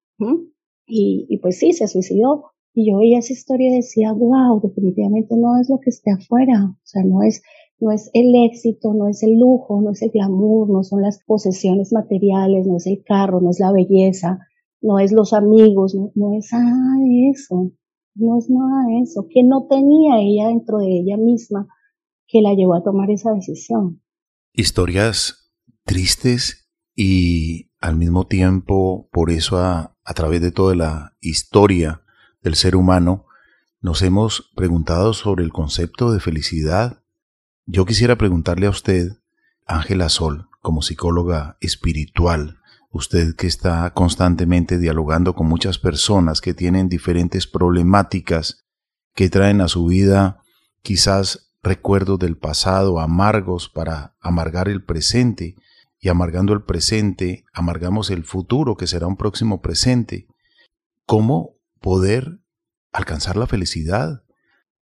Y, 0.87 1.25
y, 1.27 1.37
pues 1.39 1.59
sí, 1.59 1.73
se 1.73 1.89
suicidó. 1.89 2.45
Y 2.73 2.89
yo 2.89 2.99
veía 2.99 3.19
esa 3.19 3.33
historia 3.33 3.67
y 3.73 3.75
decía, 3.75 4.13
wow, 4.13 4.61
definitivamente 4.61 5.35
no 5.35 5.59
es 5.59 5.69
lo 5.69 5.81
que 5.81 5.89
esté 5.89 6.11
afuera. 6.11 6.63
O 6.71 6.85
sea, 6.85 7.03
no 7.03 7.23
es, 7.23 7.43
no 7.79 7.91
es 7.91 8.09
el 8.13 8.33
éxito, 8.45 8.93
no 8.93 9.07
es 9.07 9.23
el 9.23 9.39
lujo, 9.39 9.81
no 9.81 9.91
es 9.91 10.01
el 10.01 10.11
glamour, 10.11 10.69
no 10.69 10.83
son 10.83 11.01
las 11.01 11.23
posesiones 11.25 11.93
materiales, 11.93 12.67
no 12.67 12.77
es 12.77 12.87
el 12.87 13.03
carro, 13.03 13.41
no 13.41 13.51
es 13.51 13.59
la 13.59 13.71
belleza, 13.71 14.39
no 14.81 14.99
es 14.99 15.11
los 15.11 15.33
amigos, 15.33 15.95
no, 16.15 16.33
es 16.33 16.51
nada 16.51 16.99
de 16.99 17.29
eso. 17.29 17.71
No 18.15 18.37
es 18.37 18.49
nada 18.49 18.85
de 18.87 18.99
eso. 18.99 19.27
Que 19.29 19.43
no 19.43 19.67
tenía 19.69 20.19
ella 20.19 20.47
dentro 20.47 20.79
de 20.79 20.99
ella 20.99 21.17
misma 21.17 21.67
que 22.27 22.41
la 22.41 22.53
llevó 22.53 22.75
a 22.75 22.83
tomar 22.83 23.09
esa 23.09 23.31
decisión. 23.31 24.01
Historias 24.53 25.51
tristes 25.85 26.69
y 26.95 27.71
al 27.79 27.95
mismo 27.95 28.27
tiempo, 28.27 29.09
por 29.11 29.31
eso 29.31 29.57
a, 29.57 29.95
través 30.15 30.41
de 30.41 30.51
toda 30.51 30.75
la 30.75 31.15
historia 31.21 32.03
del 32.41 32.55
ser 32.55 32.75
humano, 32.75 33.25
nos 33.81 34.01
hemos 34.01 34.51
preguntado 34.55 35.13
sobre 35.13 35.43
el 35.43 35.51
concepto 35.51 36.11
de 36.11 36.19
felicidad. 36.19 36.98
Yo 37.71 37.85
quisiera 37.85 38.17
preguntarle 38.17 38.65
a 38.65 38.71
usted, 38.71 39.11
Ángela 39.67 40.09
Sol, 40.09 40.49
como 40.59 40.81
psicóloga 40.81 41.55
espiritual, 41.61 42.57
usted 42.89 43.35
que 43.35 43.45
está 43.45 43.93
constantemente 43.93 44.79
dialogando 44.79 45.35
con 45.35 45.45
muchas 45.45 45.77
personas 45.77 46.41
que 46.41 46.55
tienen 46.55 46.89
diferentes 46.89 47.45
problemáticas, 47.45 48.65
que 49.13 49.29
traen 49.29 49.61
a 49.61 49.67
su 49.67 49.85
vida 49.85 50.41
quizás 50.81 51.51
recuerdos 51.61 52.17
del 52.17 52.37
pasado 52.37 52.99
amargos 52.99 53.69
para 53.69 54.15
amargar 54.19 54.67
el 54.67 54.83
presente, 54.83 55.55
y 55.99 56.09
amargando 56.09 56.53
el 56.53 56.63
presente, 56.63 57.45
amargamos 57.53 58.09
el 58.09 58.23
futuro 58.23 58.77
que 58.77 58.87
será 58.87 59.05
un 59.05 59.15
próximo 59.15 59.61
presente. 59.61 60.25
¿Cómo 61.05 61.57
poder 61.79 62.39
alcanzar 62.91 63.37
la 63.37 63.45
felicidad? 63.45 64.23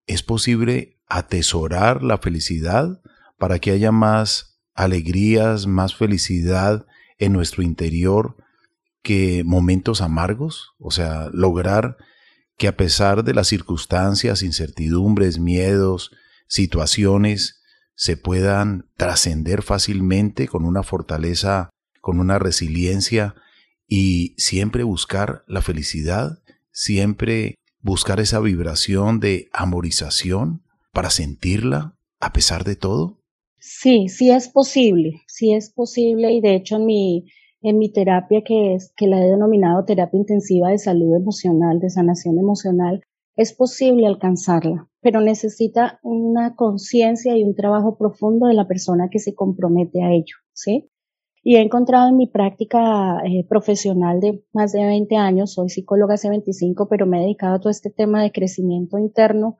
¿Es 0.06 0.22
posible 0.22 0.93
atesorar 1.06 2.02
la 2.02 2.18
felicidad 2.18 3.00
para 3.38 3.58
que 3.58 3.70
haya 3.70 3.92
más 3.92 4.60
alegrías, 4.74 5.66
más 5.66 5.94
felicidad 5.94 6.86
en 7.18 7.32
nuestro 7.32 7.62
interior 7.62 8.36
que 9.02 9.42
momentos 9.44 10.00
amargos? 10.00 10.72
O 10.78 10.90
sea, 10.90 11.28
lograr 11.32 11.96
que 12.56 12.68
a 12.68 12.76
pesar 12.76 13.24
de 13.24 13.34
las 13.34 13.48
circunstancias, 13.48 14.42
incertidumbres, 14.42 15.38
miedos, 15.38 16.12
situaciones, 16.46 17.62
se 17.96 18.16
puedan 18.16 18.88
trascender 18.96 19.62
fácilmente 19.62 20.48
con 20.48 20.64
una 20.64 20.82
fortaleza, 20.82 21.70
con 22.00 22.18
una 22.18 22.38
resiliencia 22.38 23.34
y 23.86 24.34
siempre 24.36 24.82
buscar 24.82 25.44
la 25.46 25.62
felicidad, 25.62 26.42
siempre 26.72 27.56
buscar 27.80 28.18
esa 28.18 28.40
vibración 28.40 29.20
de 29.20 29.48
amorización 29.52 30.63
para 30.94 31.10
sentirla 31.10 31.98
a 32.20 32.32
pesar 32.32 32.64
de 32.64 32.76
todo? 32.76 33.18
Sí, 33.58 34.08
sí 34.08 34.30
es 34.30 34.48
posible, 34.48 35.22
sí 35.26 35.52
es 35.52 35.70
posible 35.70 36.32
y 36.32 36.40
de 36.40 36.54
hecho 36.54 36.76
en 36.76 36.86
mi, 36.86 37.26
en 37.60 37.78
mi 37.78 37.90
terapia 37.92 38.42
que 38.42 38.74
es 38.74 38.92
que 38.96 39.06
la 39.06 39.18
he 39.18 39.30
denominado 39.30 39.84
terapia 39.84 40.18
intensiva 40.18 40.70
de 40.70 40.78
salud 40.78 41.14
emocional, 41.16 41.80
de 41.80 41.90
sanación 41.90 42.38
emocional, 42.38 43.02
es 43.36 43.52
posible 43.52 44.06
alcanzarla, 44.06 44.88
pero 45.00 45.20
necesita 45.20 45.98
una 46.02 46.54
conciencia 46.54 47.36
y 47.36 47.42
un 47.42 47.54
trabajo 47.54 47.98
profundo 47.98 48.46
de 48.46 48.54
la 48.54 48.68
persona 48.68 49.08
que 49.10 49.18
se 49.18 49.34
compromete 49.34 50.02
a 50.02 50.12
ello, 50.12 50.36
¿sí? 50.52 50.90
Y 51.42 51.56
he 51.56 51.60
encontrado 51.60 52.08
en 52.08 52.16
mi 52.16 52.26
práctica 52.26 53.18
eh, 53.24 53.44
profesional 53.46 54.20
de 54.20 54.44
más 54.52 54.72
de 54.72 54.84
20 54.84 55.16
años, 55.16 55.52
soy 55.52 55.68
psicóloga 55.68 56.14
hace 56.14 56.30
25, 56.30 56.88
pero 56.88 57.06
me 57.06 57.18
he 57.18 57.22
dedicado 57.22 57.56
a 57.56 57.60
todo 57.60 57.70
este 57.70 57.90
tema 57.90 58.22
de 58.22 58.32
crecimiento 58.32 58.98
interno, 58.98 59.58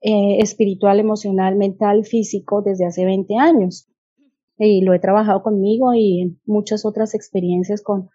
eh, 0.00 0.38
espiritual, 0.40 1.00
emocional, 1.00 1.56
mental, 1.56 2.04
físico 2.04 2.62
desde 2.62 2.86
hace 2.86 3.04
20 3.04 3.36
años. 3.36 3.88
Y 4.58 4.82
lo 4.82 4.94
he 4.94 4.98
trabajado 4.98 5.42
conmigo 5.42 5.94
y 5.94 6.22
en 6.22 6.40
muchas 6.46 6.84
otras 6.86 7.14
experiencias 7.14 7.82
con 7.82 8.08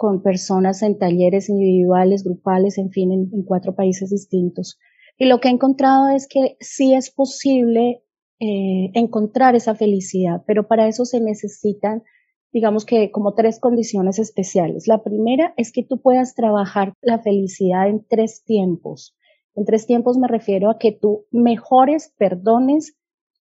con 0.00 0.22
personas 0.22 0.80
en 0.80 0.96
talleres 0.96 1.50
individuales, 1.50 2.24
grupales, 2.24 2.78
en 2.78 2.90
fin, 2.90 3.12
en, 3.12 3.42
cuatro 3.42 3.74
países 3.74 4.08
distintos. 4.08 4.78
Y 5.18 5.26
lo 5.26 5.40
que 5.40 5.48
he 5.48 5.50
encontrado 5.50 6.08
es 6.08 6.26
que 6.26 6.56
sí 6.58 6.94
es 6.94 7.10
posible 7.10 8.02
eh, 8.38 8.90
encontrar 8.94 9.56
esa 9.56 9.74
felicidad, 9.74 10.42
pero 10.46 10.66
para 10.66 10.88
eso 10.88 11.04
se 11.04 11.20
necesitan, 11.20 12.02
digamos 12.50 12.86
que 12.86 13.10
como 13.10 13.34
tres 13.34 13.60
condiciones 13.60 14.18
especiales. 14.18 14.88
La 14.88 15.02
primera 15.02 15.52
es 15.58 15.70
que 15.70 15.84
tú 15.84 16.00
puedas 16.00 16.34
trabajar 16.34 16.94
la 17.02 17.18
felicidad 17.18 17.86
en 17.86 18.02
tres 18.08 18.42
tiempos. 18.42 19.14
En 19.54 19.64
tres 19.64 19.86
tiempos 19.86 20.16
me 20.16 20.28
refiero 20.28 20.70
a 20.70 20.78
que 20.78 20.92
tú 20.92 21.26
mejores, 21.30 22.14
perdones 22.16 22.96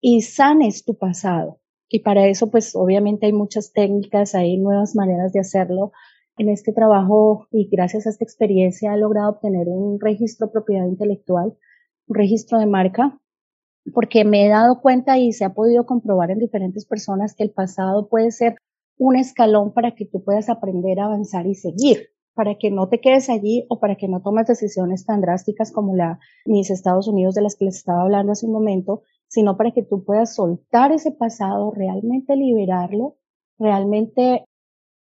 y 0.01 0.23
sanes 0.23 0.85
tu 0.85 0.97
pasado. 0.97 1.61
Y 1.89 2.01
para 2.01 2.27
eso, 2.27 2.51
pues 2.51 2.75
obviamente 2.77 3.27
hay 3.27 3.33
muchas 3.33 3.73
técnicas, 3.73 4.35
hay 4.35 4.59
nuevas 4.59 4.95
maneras 4.95 5.33
de 5.33 5.41
hacerlo, 5.41 5.93
en 6.39 6.49
este 6.49 6.73
trabajo 6.73 7.47
y 7.51 7.69
gracias 7.69 8.07
a 8.07 8.11
esta 8.11 8.25
experiencia 8.25 8.95
he 8.95 8.99
logrado 8.99 9.31
obtener 9.31 9.69
un 9.69 10.01
registro 10.01 10.47
de 10.47 10.53
propiedad 10.53 10.87
intelectual, 10.87 11.57
un 12.07 12.15
registro 12.15 12.59
de 12.59 12.67
marca, 12.67 13.21
porque 13.93 14.25
me 14.25 14.47
he 14.47 14.49
dado 14.49 14.81
cuenta 14.81 15.19
y 15.19 15.33
se 15.33 15.45
ha 15.45 15.53
podido 15.53 15.85
comprobar 15.85 16.31
en 16.31 16.39
diferentes 16.39 16.87
personas 16.87 17.35
que 17.35 17.43
el 17.43 17.51
pasado 17.51 18.09
puede 18.09 18.31
ser 18.31 18.57
un 18.97 19.17
escalón 19.17 19.73
para 19.73 19.95
que 19.95 20.07
tú 20.07 20.23
puedas 20.23 20.49
aprender 20.49 21.01
a 21.01 21.07
avanzar 21.07 21.47
y 21.47 21.55
seguir, 21.55 22.11
para 22.39 22.55
que 22.55 22.71
no 22.71 22.89
te 22.89 23.01
quedes 23.01 23.31
allí 23.31 23.67
o 23.69 23.81
para 23.81 23.97
que 23.97 24.07
no 24.07 24.23
tomes 24.23 24.47
decisiones 24.47 25.05
tan 25.05 25.21
drásticas 25.21 25.73
como 25.73 25.97
la 25.97 26.21
mis 26.47 26.71
Estados 26.71 27.09
Unidos 27.09 27.35
de 27.35 27.43
las 27.43 27.57
que 27.57 27.65
les 27.65 27.79
estaba 27.79 28.03
hablando 28.03 28.31
hace 28.31 28.47
un 28.47 28.53
momento, 28.53 29.03
sino 29.27 29.57
para 29.57 29.73
que 29.73 29.83
tú 29.83 30.05
puedas 30.05 30.37
soltar 30.37 30.93
ese 30.93 31.11
pasado, 31.11 31.73
realmente 31.73 32.37
liberarlo, 32.37 33.17
realmente 33.59 34.45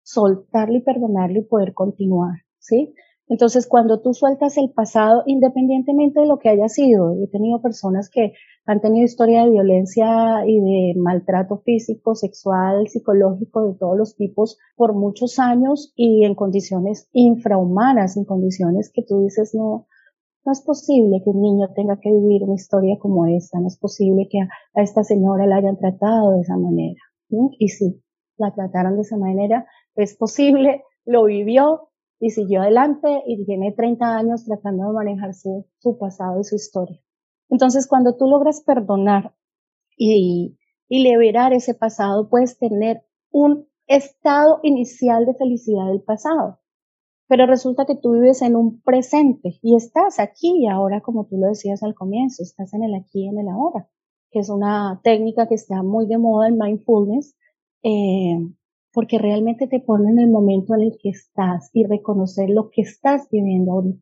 soltarlo 0.04 0.78
y 0.78 0.82
perdonarlo 0.82 1.40
y 1.40 1.46
poder 1.46 1.74
continuar, 1.74 2.42
¿sí? 2.60 2.94
Entonces, 3.28 3.68
cuando 3.68 4.02
tú 4.02 4.14
sueltas 4.14 4.56
el 4.58 4.72
pasado, 4.72 5.24
independientemente 5.26 6.20
de 6.20 6.28
lo 6.28 6.38
que 6.38 6.50
haya 6.50 6.70
sido, 6.70 7.16
he 7.24 7.28
tenido 7.28 7.60
personas 7.62 8.10
que 8.10 8.34
han 8.68 8.82
tenido 8.82 9.06
historia 9.06 9.44
de 9.44 9.50
violencia 9.50 10.46
y 10.46 10.60
de 10.60 10.94
maltrato 11.00 11.58
físico, 11.58 12.14
sexual, 12.14 12.88
psicológico, 12.88 13.68
de 13.68 13.78
todos 13.80 13.98
los 13.98 14.16
tipos 14.16 14.60
por 14.76 14.94
muchos 14.94 15.40
años 15.40 15.92
y 15.96 16.24
en 16.24 16.36
condiciones 16.36 17.10
infrahumanas, 17.14 18.16
en 18.16 18.26
condiciones 18.26 18.92
que 18.94 19.04
tú 19.04 19.24
dices, 19.24 19.56
no, 19.56 19.88
no 20.46 20.52
es 20.52 20.62
posible 20.62 21.22
que 21.24 21.30
un 21.32 21.42
niño 21.42 21.70
tenga 21.76 22.00
que 22.00 22.12
vivir 22.12 22.44
una 22.44 22.54
historia 22.54 22.98
como 23.00 23.26
esta, 23.26 23.60
no 23.60 23.68
es 23.68 23.78
posible 23.78 24.28
que 24.30 24.40
a, 24.40 24.82
esta 24.82 25.04
señora 25.04 25.48
la 25.48 25.58
hayan 25.58 25.78
tratado 25.78 26.32
de 26.34 26.42
esa 26.42 26.58
manera. 26.58 27.00
Y 27.58 27.70
si 27.70 28.04
la 28.38 28.54
trataron 28.54 28.96
de 28.96 29.02
esa 29.02 29.18
manera, 29.18 29.66
es 29.96 30.16
posible, 30.16 30.84
lo 31.06 31.24
vivió 31.24 31.90
y 32.20 32.30
siguió 32.30 32.62
adelante 32.62 33.24
y 33.26 33.46
tiene 33.46 33.72
30 33.72 34.18
años 34.18 34.46
tratando 34.46 34.88
de 34.88 34.94
manejar 34.94 35.34
su, 35.34 35.66
su 35.80 35.98
pasado 35.98 36.40
y 36.40 36.44
su 36.44 36.56
historia. 36.56 37.00
Entonces, 37.50 37.88
cuando 37.88 38.16
tú 38.18 38.28
logras 38.28 38.62
perdonar 38.62 39.36
y, 39.98 40.58
y 40.88 41.04
liberar 41.04 41.54
ese 41.54 41.74
pasado, 41.74 42.30
puedes 42.30 42.58
tener 42.58 43.04
un 43.32 43.68
estado 43.88 44.60
inicial 44.64 45.26
de 45.26 45.36
felicidad 45.36 45.88
del 45.88 46.02
pasado. 46.02 46.60
Pero 47.28 47.48
resulta 47.48 47.86
que 47.86 47.96
tú 47.96 48.14
vives 48.14 48.42
en 48.42 48.56
un 48.56 48.82
presente 48.82 49.60
y 49.62 49.76
estás 49.76 50.20
aquí 50.20 50.54
y 50.60 50.68
ahora, 50.68 51.02
como 51.02 51.26
tú 51.26 51.38
lo 51.38 51.48
decías 51.48 51.82
al 51.84 51.96
comienzo, 51.96 52.44
estás 52.44 52.74
en 52.74 52.84
el 52.84 52.94
aquí 52.94 53.26
y 53.26 53.28
en 53.28 53.40
el 53.40 53.48
ahora, 53.48 53.90
que 54.32 54.40
es 54.40 54.50
una 54.50 55.02
técnica 55.04 55.48
que 55.48 55.56
está 55.56 55.82
muy 55.82 56.06
de 56.08 56.20
moda 56.20 56.48
en 56.48 56.58
mindfulness, 56.58 57.36
eh, 57.84 58.38
porque 58.96 59.20
realmente 59.20 59.68
te 59.68 59.82
pone 59.82 60.10
en 60.10 60.20
el 60.20 60.30
momento 60.30 60.74
en 60.74 60.82
el 60.82 60.98
que 60.98 61.10
estás 61.10 61.70
y 61.74 61.86
reconocer 61.86 62.50
lo 62.50 62.70
que 62.72 62.82
estás 62.82 63.28
viviendo 63.30 63.74
ahorita. 63.74 64.02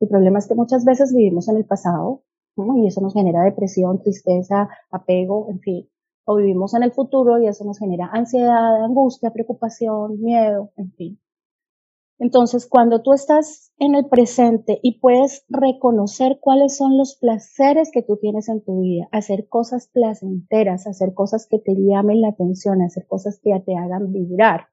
El 0.00 0.08
problema 0.08 0.38
es 0.38 0.48
que 0.48 0.54
muchas 0.54 0.86
veces 0.86 1.14
vivimos 1.14 1.46
en 1.48 1.56
el 1.58 1.66
pasado 1.66 2.22
y 2.56 2.86
eso 2.86 3.02
nos 3.02 3.12
genera 3.12 3.44
depresión, 3.44 4.00
tristeza, 4.00 4.70
apego, 4.90 5.48
en 5.50 5.60
fin. 5.60 5.90
O 6.24 6.36
vivimos 6.36 6.72
en 6.72 6.84
el 6.84 6.92
futuro 6.92 7.38
y 7.38 7.48
eso 7.48 7.64
nos 7.64 7.78
genera 7.78 8.08
ansiedad, 8.12 8.82
angustia, 8.82 9.30
preocupación, 9.30 10.18
miedo, 10.22 10.72
en 10.76 10.92
fin. 10.92 11.20
Entonces, 12.18 12.68
cuando 12.68 13.02
tú 13.02 13.12
estás 13.12 13.72
en 13.78 13.96
el 13.96 14.06
presente 14.06 14.78
y 14.82 15.00
puedes 15.00 15.44
reconocer 15.48 16.38
cuáles 16.40 16.76
son 16.76 16.96
los 16.96 17.16
placeres 17.16 17.90
que 17.92 18.02
tú 18.02 18.18
tienes 18.18 18.48
en 18.48 18.62
tu 18.62 18.82
vida, 18.82 19.08
hacer 19.10 19.48
cosas 19.48 19.88
placenteras, 19.92 20.86
hacer 20.86 21.12
cosas 21.12 21.48
que 21.50 21.58
te 21.58 21.74
llamen 21.74 22.20
la 22.20 22.28
atención, 22.28 22.82
hacer 22.82 23.06
cosas 23.08 23.40
que 23.42 23.50
te 23.66 23.76
hagan 23.76 24.12
vibrar. 24.12 24.68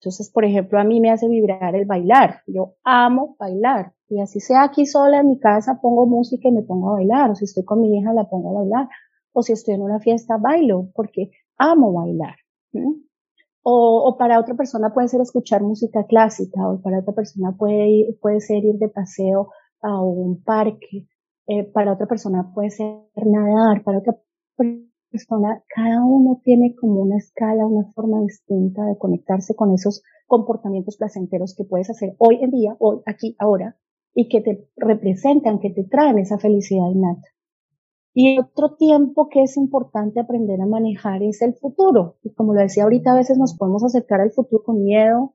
Entonces, 0.00 0.30
por 0.30 0.44
ejemplo, 0.44 0.78
a 0.78 0.84
mí 0.84 1.00
me 1.00 1.10
hace 1.10 1.28
vibrar 1.28 1.74
el 1.74 1.86
bailar. 1.86 2.42
Yo 2.46 2.74
amo 2.84 3.36
bailar. 3.38 3.94
Y 4.08 4.20
así 4.20 4.38
sea 4.38 4.62
aquí 4.62 4.86
sola 4.86 5.20
en 5.20 5.28
mi 5.28 5.40
casa, 5.40 5.80
pongo 5.80 6.06
música 6.06 6.48
y 6.48 6.52
me 6.52 6.62
pongo 6.62 6.90
a 6.90 6.92
bailar. 6.94 7.30
O 7.30 7.34
si 7.34 7.46
estoy 7.46 7.64
con 7.64 7.80
mi 7.80 7.96
hija, 7.96 8.12
la 8.12 8.28
pongo 8.28 8.50
a 8.50 8.60
bailar. 8.60 8.88
O 9.32 9.42
si 9.42 9.52
estoy 9.52 9.74
en 9.74 9.82
una 9.82 9.98
fiesta, 10.00 10.36
bailo, 10.36 10.90
porque 10.94 11.30
amo 11.56 11.92
bailar. 11.92 12.36
O, 13.66 14.08
o, 14.08 14.18
para 14.18 14.38
otra 14.38 14.54
persona 14.54 14.92
puede 14.92 15.08
ser 15.08 15.20
escuchar 15.22 15.62
música 15.62 16.04
clásica, 16.04 16.68
o 16.68 16.82
para 16.82 17.00
otra 17.00 17.14
persona 17.14 17.56
puede, 17.56 18.16
puede 18.20 18.40
ser 18.40 18.62
ir 18.62 18.76
de 18.76 18.88
paseo 18.90 19.48
a 19.80 20.02
un 20.02 20.42
parque, 20.44 21.08
eh, 21.46 21.64
para 21.72 21.94
otra 21.94 22.06
persona 22.06 22.52
puede 22.54 22.70
ser 22.70 23.00
nadar, 23.16 23.82
para 23.82 23.98
otra 23.98 24.16
persona, 25.10 25.62
cada 25.74 26.04
uno 26.04 26.40
tiene 26.44 26.74
como 26.74 27.00
una 27.00 27.16
escala, 27.16 27.66
una 27.66 27.90
forma 27.92 28.20
distinta 28.20 28.84
de 28.84 28.98
conectarse 28.98 29.54
con 29.54 29.72
esos 29.72 30.02
comportamientos 30.26 30.96
placenteros 30.98 31.54
que 31.56 31.64
puedes 31.64 31.88
hacer 31.88 32.16
hoy 32.18 32.40
en 32.42 32.50
día, 32.50 32.76
hoy, 32.78 33.00
aquí, 33.06 33.34
ahora, 33.38 33.78
y 34.14 34.28
que 34.28 34.42
te 34.42 34.68
representan, 34.76 35.58
que 35.58 35.70
te 35.70 35.84
traen 35.84 36.18
esa 36.18 36.38
felicidad 36.38 36.90
innata. 36.90 37.33
Y 38.16 38.38
otro 38.38 38.76
tiempo 38.76 39.28
que 39.28 39.42
es 39.42 39.56
importante 39.56 40.20
aprender 40.20 40.60
a 40.60 40.66
manejar 40.66 41.24
es 41.24 41.42
el 41.42 41.54
futuro. 41.54 42.16
Y 42.22 42.32
como 42.32 42.54
lo 42.54 42.60
decía 42.60 42.84
ahorita, 42.84 43.12
a 43.12 43.16
veces 43.16 43.38
nos 43.38 43.56
podemos 43.58 43.82
acercar 43.82 44.20
al 44.20 44.30
futuro 44.30 44.62
con 44.62 44.84
miedo, 44.84 45.32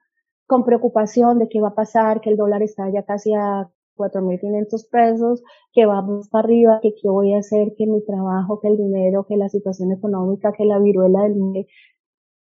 con 0.48 0.64
preocupación 0.64 1.40
de 1.40 1.50
qué 1.50 1.60
va 1.60 1.70
a 1.70 1.76
pasar, 1.76 2.22
que 2.22 2.30
el 2.30 2.38
dólar 2.38 2.64
está 2.64 2.90
ya 2.90 3.04
casi 3.04 3.34
a 3.34 3.70
4.500 3.98 4.90
pesos, 4.90 5.44
que 5.74 5.86
vamos 5.86 6.30
para 6.30 6.46
arriba, 6.46 6.80
que 6.82 6.94
qué 6.96 7.10
voy 7.10 7.34
a 7.34 7.40
hacer, 7.40 7.74
que 7.78 7.86
mi 7.86 8.02
trabajo, 8.06 8.62
que 8.62 8.70
el 8.70 8.78
dinero, 8.78 9.26
que 9.28 9.36
la 9.36 9.50
situación 9.50 9.92
económica, 9.92 10.54
que 10.58 10.64
la 10.64 10.80
viruela 10.80 11.24
del 11.24 11.36
mundo. 11.36 11.60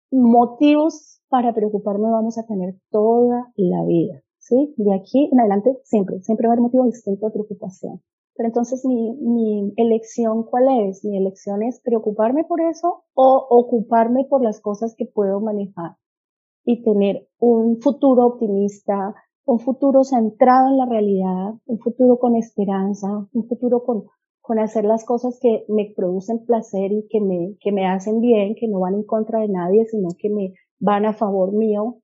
Motivos 0.10 1.22
para 1.28 1.54
preocuparme 1.54 2.10
vamos 2.10 2.38
a 2.38 2.46
tener 2.46 2.76
toda 2.92 3.52
la 3.58 3.84
vida, 3.84 4.22
¿sí? 4.38 4.74
De 4.78 4.96
aquí 4.96 5.30
en 5.32 5.40
adelante 5.42 5.78
siempre, 5.84 6.22
siempre 6.22 6.48
va 6.48 6.54
a 6.54 6.56
haber 6.56 6.64
motivos 6.64 6.92
distintos 6.92 7.30
de 7.30 7.34
preocupación. 7.34 8.02
Pero 8.36 8.48
entonces 8.48 8.84
mi, 8.86 9.16
mi 9.18 9.74
elección, 9.78 10.44
¿cuál 10.44 10.88
es? 10.88 11.06
Mi 11.06 11.18
elección 11.18 11.62
es 11.64 11.80
preocuparme 11.82 12.44
por 12.46 12.62
eso 12.62 13.04
o 13.14 13.48
ocuparme 13.50 14.26
por 14.26 14.44
las 14.44 14.60
cosas 14.60 14.96
que 14.98 15.06
puedo 15.06 15.40
manejar 15.40 15.98
y 16.66 16.82
tener 16.84 17.28
un 17.40 17.80
futuro 17.82 18.26
optimista, 18.26 19.14
un 19.46 19.60
futuro 19.60 20.04
centrado 20.04 20.70
en 20.70 20.78
la 20.78 20.86
realidad, 20.86 21.54
un 21.66 21.80
futuro 21.80 22.18
con 22.18 22.36
esperanza, 22.36 23.08
un 23.34 23.48
futuro 23.48 23.84
con, 23.84 24.06
con 24.42 24.60
hacer 24.60 24.86
las 24.86 25.06
cosas 25.06 25.38
que 25.42 25.66
me 25.68 25.94
producen 25.96 26.46
placer 26.46 26.92
y 26.92 27.08
que 27.10 27.20
me, 27.20 27.56
que 27.60 27.72
me 27.72 27.86
hacen 27.86 28.22
bien, 28.22 28.56
que 28.56 28.68
no 28.68 28.80
van 28.80 28.96
en 28.96 29.04
contra 29.04 29.42
de 29.42 29.50
nadie, 29.50 29.86
sino 29.86 30.10
que 30.18 30.30
me 30.30 30.54
van 30.80 31.06
a 31.06 31.14
favor 31.14 31.52
mío. 31.54 32.00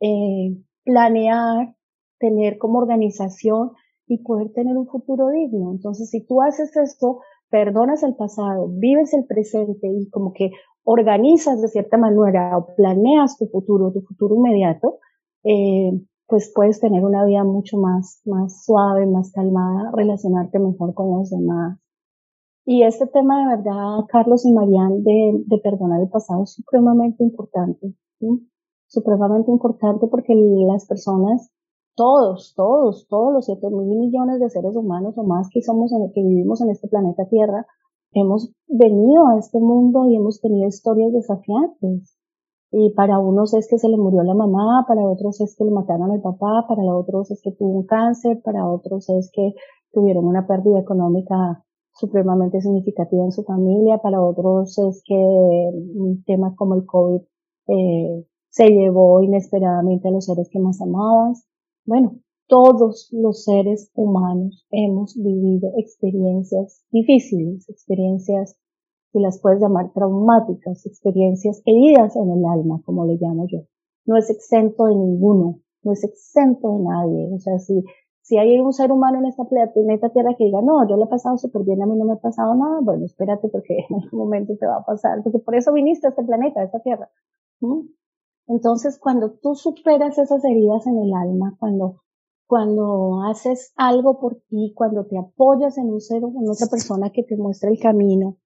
Eh, 0.00 0.56
planear, 0.84 1.76
tener 2.18 2.58
como 2.58 2.78
organización 2.78 3.72
y 4.10 4.18
poder 4.18 4.52
tener 4.52 4.76
un 4.76 4.88
futuro 4.88 5.28
digno. 5.28 5.70
Entonces, 5.70 6.10
si 6.10 6.26
tú 6.26 6.42
haces 6.42 6.76
esto, 6.76 7.20
perdonas 7.48 8.02
el 8.02 8.16
pasado, 8.16 8.68
vives 8.68 9.14
el 9.14 9.24
presente 9.24 9.86
y 9.86 10.10
como 10.10 10.32
que 10.32 10.50
organizas 10.82 11.62
de 11.62 11.68
cierta 11.68 11.96
manera 11.96 12.58
o 12.58 12.66
planeas 12.74 13.38
tu 13.38 13.46
futuro, 13.46 13.92
tu 13.92 14.00
futuro 14.02 14.34
inmediato, 14.34 14.98
eh, 15.44 15.92
pues 16.26 16.52
puedes 16.52 16.80
tener 16.80 17.04
una 17.04 17.24
vida 17.24 17.44
mucho 17.44 17.76
más, 17.76 18.20
más 18.24 18.64
suave, 18.64 19.06
más 19.06 19.30
calmada, 19.30 19.92
relacionarte 19.94 20.58
mejor 20.58 20.92
con 20.94 21.16
los 21.16 21.30
demás. 21.30 21.78
Y 22.66 22.82
este 22.82 23.06
tema 23.06 23.40
de 23.40 23.56
verdad, 23.56 24.06
Carlos 24.08 24.44
y 24.44 24.52
Marian, 24.52 25.04
de, 25.04 25.40
de 25.46 25.58
perdonar 25.58 26.00
el 26.00 26.08
pasado 26.08 26.42
es 26.42 26.52
supremamente 26.52 27.22
importante, 27.22 27.94
supremamente 28.88 29.52
importante 29.52 30.08
porque 30.08 30.34
las 30.34 30.86
personas 30.86 31.50
todos, 32.00 32.54
todos, 32.56 33.06
todos 33.10 33.30
los 33.30 33.44
7 33.44 33.68
mil 33.68 33.98
millones 33.98 34.40
de 34.40 34.48
seres 34.48 34.74
humanos 34.74 35.18
o 35.18 35.22
más 35.22 35.50
que 35.52 35.60
somos 35.60 35.92
en 35.92 36.10
que 36.14 36.22
vivimos 36.22 36.62
en 36.62 36.70
este 36.70 36.88
planeta 36.88 37.28
Tierra, 37.28 37.66
hemos 38.12 38.50
venido 38.68 39.26
a 39.26 39.38
este 39.38 39.60
mundo 39.60 40.06
y 40.08 40.16
hemos 40.16 40.40
tenido 40.40 40.66
historias 40.66 41.12
desafiantes. 41.12 42.16
Y 42.72 42.94
para 42.94 43.18
unos 43.18 43.52
es 43.52 43.68
que 43.68 43.76
se 43.76 43.90
le 43.90 43.98
murió 43.98 44.22
la 44.22 44.32
mamá, 44.32 44.86
para 44.88 45.06
otros 45.06 45.42
es 45.42 45.54
que 45.58 45.64
le 45.64 45.72
mataron 45.72 46.10
al 46.10 46.22
papá, 46.22 46.64
para 46.66 46.82
otros 46.96 47.30
es 47.32 47.42
que 47.42 47.52
tuvo 47.52 47.80
un 47.80 47.86
cáncer, 47.86 48.40
para 48.42 48.66
otros 48.66 49.10
es 49.10 49.30
que 49.34 49.52
tuvieron 49.92 50.24
una 50.24 50.46
pérdida 50.46 50.80
económica 50.80 51.62
supremamente 51.92 52.62
significativa 52.62 53.24
en 53.24 53.32
su 53.32 53.42
familia, 53.42 53.98
para 53.98 54.22
otros 54.22 54.78
es 54.78 55.02
que 55.04 56.22
temas 56.24 56.56
como 56.56 56.76
el 56.76 56.86
COVID 56.86 57.20
eh, 57.66 58.24
se 58.48 58.70
llevó 58.70 59.20
inesperadamente 59.20 60.08
a 60.08 60.12
los 60.12 60.24
seres 60.24 60.48
que 60.50 60.60
más 60.60 60.80
amabas. 60.80 61.49
Bueno, 61.90 62.20
todos 62.46 63.08
los 63.10 63.42
seres 63.42 63.90
humanos 63.96 64.64
hemos 64.70 65.16
vivido 65.16 65.72
experiencias 65.76 66.84
difíciles, 66.92 67.68
experiencias 67.68 68.56
que 69.12 69.18
las 69.18 69.40
puedes 69.40 69.60
llamar 69.60 69.92
traumáticas, 69.92 70.86
experiencias 70.86 71.60
heridas 71.64 72.14
en 72.14 72.30
el 72.30 72.44
alma, 72.46 72.80
como 72.84 73.06
le 73.06 73.18
llamo 73.20 73.48
yo. 73.48 73.62
No 74.06 74.16
es 74.16 74.30
exento 74.30 74.84
de 74.84 74.94
ninguno, 74.94 75.62
no 75.82 75.92
es 75.92 76.04
exento 76.04 76.76
de 76.76 76.84
nadie. 76.84 77.28
O 77.34 77.40
sea, 77.40 77.58
si, 77.58 77.82
si 78.20 78.38
hay 78.38 78.60
un 78.60 78.72
ser 78.72 78.92
humano 78.92 79.18
en 79.18 79.26
esta 79.26 79.42
planeta 79.46 80.10
Tierra 80.10 80.36
que 80.38 80.44
diga, 80.44 80.62
no, 80.62 80.88
yo 80.88 80.96
le 80.96 81.06
he 81.06 81.08
pasado 81.08 81.38
súper 81.38 81.64
bien, 81.64 81.82
a 81.82 81.86
mí 81.86 81.98
no 81.98 82.04
me 82.04 82.12
ha 82.12 82.20
pasado 82.20 82.54
nada, 82.54 82.78
bueno, 82.82 83.04
espérate 83.04 83.48
porque 83.48 83.78
en 83.90 84.00
algún 84.00 84.16
momento 84.20 84.56
te 84.56 84.64
va 84.64 84.76
a 84.76 84.84
pasar, 84.84 85.24
porque 85.24 85.40
por 85.40 85.56
eso 85.56 85.72
viniste 85.72 86.06
a 86.06 86.10
este 86.10 86.22
planeta, 86.22 86.60
a 86.60 86.64
esta 86.66 86.78
Tierra. 86.78 87.10
Entonces, 88.50 88.98
cuando 88.98 89.38
tú 89.40 89.54
superas 89.54 90.18
esas 90.18 90.44
heridas 90.44 90.84
en 90.88 90.98
el 90.98 91.14
alma, 91.14 91.56
cuando, 91.60 92.02
cuando 92.48 93.22
haces 93.30 93.72
algo 93.76 94.18
por 94.18 94.42
ti, 94.48 94.72
cuando 94.74 95.06
te 95.06 95.16
apoyas 95.16 95.78
en 95.78 95.88
un 95.88 96.00
ser 96.00 96.18
en 96.18 96.50
otra 96.50 96.66
persona 96.68 97.10
que 97.10 97.22
te 97.22 97.36
muestra 97.36 97.70
el 97.70 97.78
camino, 97.78 98.38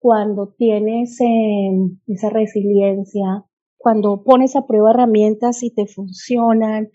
cuando 0.00 0.54
tienes 0.58 1.20
eh, 1.20 1.70
esa 2.08 2.30
resiliencia, 2.30 3.44
cuando 3.76 4.24
pones 4.24 4.56
a 4.56 4.66
prueba 4.66 4.90
herramientas 4.90 5.62
y 5.62 5.72
te 5.72 5.86
funcionan, 5.86 6.88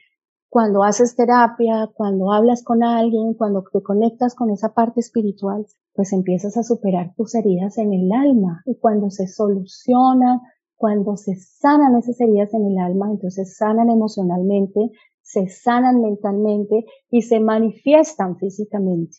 cuando 0.49 0.83
haces 0.83 1.15
terapia, 1.15 1.89
cuando 1.95 2.33
hablas 2.33 2.61
con 2.61 2.83
alguien, 2.83 3.35
cuando 3.35 3.63
te 3.71 3.81
conectas 3.81 4.35
con 4.35 4.51
esa 4.51 4.73
parte 4.73 4.99
espiritual, 4.99 5.65
pues 5.93 6.11
empiezas 6.11 6.57
a 6.57 6.63
superar 6.63 7.13
tus 7.15 7.35
heridas 7.35 7.77
en 7.77 7.93
el 7.93 8.11
alma. 8.11 8.61
Y 8.65 8.77
cuando 8.79 9.09
se 9.09 9.27
solucionan 9.27 10.41
cuando 10.83 11.15
se 11.15 11.35
sanan 11.35 11.95
esas 11.95 12.19
heridas 12.19 12.53
en 12.53 12.65
el 12.65 12.77
alma, 12.77 13.09
entonces 13.09 13.55
sanan 13.55 13.89
emocionalmente, 13.89 14.91
se 15.21 15.47
sanan 15.47 16.01
mentalmente 16.01 16.83
y 17.09 17.21
se 17.21 17.39
manifiestan 17.39 18.35
físicamente. 18.35 19.15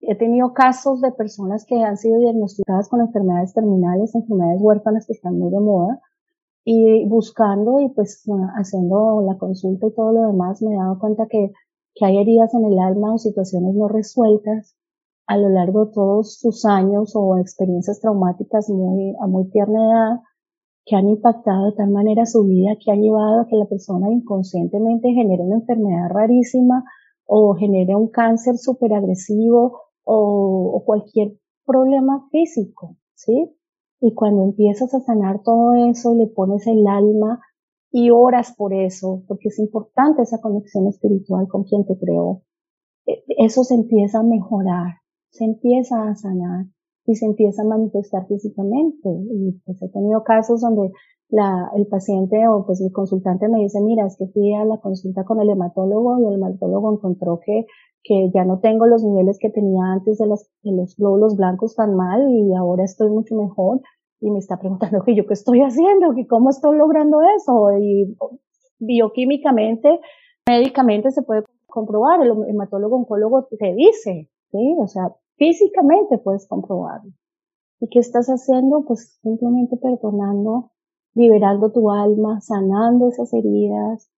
He 0.00 0.16
tenido 0.16 0.54
casos 0.54 1.00
de 1.00 1.12
personas 1.12 1.64
que 1.64 1.76
han 1.80 1.96
sido 1.96 2.18
diagnosticadas 2.18 2.88
con 2.88 3.00
enfermedades 3.00 3.54
terminales, 3.54 4.16
enfermedades 4.16 4.60
huérfanas 4.60 5.06
que 5.06 5.12
están 5.12 5.38
muy 5.38 5.52
de 5.52 5.60
moda, 5.60 6.00
y 6.64 7.06
buscando 7.06 7.78
y 7.78 7.90
pues 7.90 8.24
haciendo 8.56 9.22
la 9.24 9.38
consulta 9.38 9.86
y 9.86 9.94
todo 9.94 10.10
lo 10.10 10.26
demás, 10.26 10.60
me 10.60 10.74
he 10.74 10.76
dado 10.76 10.98
cuenta 10.98 11.28
que, 11.30 11.52
que 11.94 12.04
hay 12.04 12.18
heridas 12.18 12.52
en 12.54 12.64
el 12.64 12.80
alma 12.80 13.14
o 13.14 13.18
situaciones 13.18 13.76
no 13.76 13.86
resueltas 13.86 14.76
a 15.28 15.36
lo 15.36 15.50
largo 15.50 15.84
de 15.84 15.92
todos 15.92 16.36
sus 16.40 16.64
años 16.64 17.12
o 17.14 17.38
experiencias 17.38 18.00
traumáticas 18.00 18.68
muy, 18.68 19.14
a 19.20 19.28
muy 19.28 19.48
tierna 19.50 19.86
edad 19.86 20.27
que 20.88 20.96
han 20.96 21.08
impactado 21.08 21.66
de 21.66 21.76
tal 21.76 21.90
manera 21.90 22.24
su 22.24 22.44
vida 22.44 22.76
que 22.82 22.90
ha 22.90 22.94
llevado 22.94 23.42
a 23.42 23.46
que 23.46 23.56
la 23.56 23.66
persona 23.66 24.10
inconscientemente 24.10 25.12
genere 25.12 25.42
una 25.42 25.56
enfermedad 25.56 26.08
rarísima 26.08 26.82
o 27.26 27.54
genere 27.54 27.94
un 27.94 28.08
cáncer 28.08 28.56
súper 28.56 28.94
agresivo 28.94 29.82
o, 30.04 30.72
o, 30.74 30.84
cualquier 30.86 31.36
problema 31.66 32.26
físico, 32.30 32.96
¿sí? 33.14 33.54
Y 34.00 34.14
cuando 34.14 34.44
empiezas 34.44 34.94
a 34.94 35.00
sanar 35.00 35.42
todo 35.42 35.74
eso 35.74 36.14
y 36.14 36.18
le 36.18 36.26
pones 36.28 36.66
el 36.66 36.86
alma 36.86 37.42
y 37.90 38.08
oras 38.10 38.54
por 38.56 38.72
eso, 38.72 39.22
porque 39.28 39.48
es 39.48 39.58
importante 39.58 40.22
esa 40.22 40.40
conexión 40.40 40.86
espiritual 40.86 41.48
con 41.48 41.64
quien 41.64 41.84
te 41.84 41.98
creó, 41.98 42.42
e, 43.04 43.22
eso 43.36 43.62
se 43.62 43.74
empieza 43.74 44.20
a 44.20 44.22
mejorar, 44.22 44.94
se 45.30 45.44
empieza 45.44 46.08
a 46.08 46.14
sanar 46.14 46.66
y 47.08 47.14
se 47.14 47.24
empieza 47.24 47.62
a 47.62 47.64
manifestar 47.64 48.26
físicamente. 48.26 49.08
Y 49.08 49.58
pues 49.64 49.82
he 49.82 49.88
tenido 49.88 50.22
casos 50.24 50.60
donde 50.60 50.92
la, 51.30 51.70
el 51.74 51.86
paciente 51.86 52.36
o 52.48 52.66
pues 52.66 52.82
el 52.82 52.92
consultante 52.92 53.48
me 53.48 53.60
dice, 53.60 53.80
mira, 53.80 54.06
es 54.06 54.16
que 54.18 54.26
fui 54.26 54.54
a 54.54 54.66
la 54.66 54.76
consulta 54.76 55.24
con 55.24 55.40
el 55.40 55.48
hematólogo 55.48 56.20
y 56.20 56.26
el 56.26 56.34
hematólogo 56.34 56.92
encontró 56.92 57.40
que, 57.44 57.64
que 58.04 58.30
ya 58.34 58.44
no 58.44 58.60
tengo 58.60 58.86
los 58.86 59.02
niveles 59.02 59.38
que 59.40 59.48
tenía 59.48 59.84
antes 59.92 60.18
de 60.18 60.26
los, 60.26 60.50
de 60.62 60.72
los 60.72 60.96
glóbulos 60.96 61.36
blancos 61.36 61.74
tan 61.76 61.94
mal 61.96 62.30
y 62.30 62.54
ahora 62.54 62.84
estoy 62.84 63.08
mucho 63.08 63.34
mejor. 63.36 63.80
Y 64.20 64.30
me 64.30 64.38
está 64.38 64.58
preguntando 64.58 65.02
que 65.02 65.14
yo 65.14 65.26
qué 65.26 65.32
estoy 65.32 65.60
haciendo, 65.60 66.14
que 66.14 66.26
cómo 66.26 66.50
estoy 66.50 66.76
logrando 66.76 67.20
eso. 67.38 67.70
Y 67.80 68.16
bioquímicamente, 68.80 69.98
médicamente 70.46 71.10
se 71.10 71.22
puede 71.22 71.44
comprobar, 71.66 72.20
el 72.20 72.32
hematólogo 72.48 72.96
oncólogo 72.96 73.48
te 73.58 73.74
dice, 73.74 74.28
¿sí? 74.50 74.76
O 74.78 74.86
sea, 74.88 75.14
físicamente 75.38 76.18
puedes 76.18 76.46
comprobarlo. 76.46 77.12
¿Y 77.80 77.88
qué 77.88 78.00
estás 78.00 78.26
haciendo? 78.26 78.84
Pues 78.86 79.18
simplemente 79.22 79.76
perdonando, 79.76 80.72
liberando 81.14 81.72
tu 81.72 81.90
alma, 81.90 82.40
sanando 82.40 83.08
esas 83.08 83.32
heridas, 83.32 84.10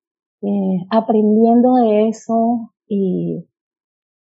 eh, 0.43 0.87
aprendiendo 0.91 1.75
de 1.77 2.09
eso 2.09 2.73
y, 2.87 3.47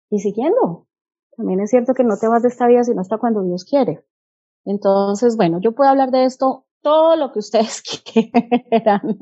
y 0.10 0.19
siguiendo. 0.19 0.88
También 1.36 1.60
es 1.60 1.69
cierto 1.69 1.93
que 1.93 2.03
no 2.03 2.17
te 2.17 2.27
vas 2.27 2.41
de 2.41 2.49
esta 2.49 2.67
vida 2.67 2.83
sino 2.83 3.01
hasta 3.01 3.19
cuando 3.19 3.43
Dios 3.43 3.63
quiere. 3.63 4.03
Entonces, 4.65 5.38
bueno, 5.38 5.60
yo 5.62 5.73
puedo 5.73 5.89
hablar 5.89 6.10
de 6.12 6.25
esto 6.25 6.65
todo 6.81 7.15
lo 7.15 7.31
que 7.31 7.39
ustedes 7.39 7.81
quieran. 8.03 9.19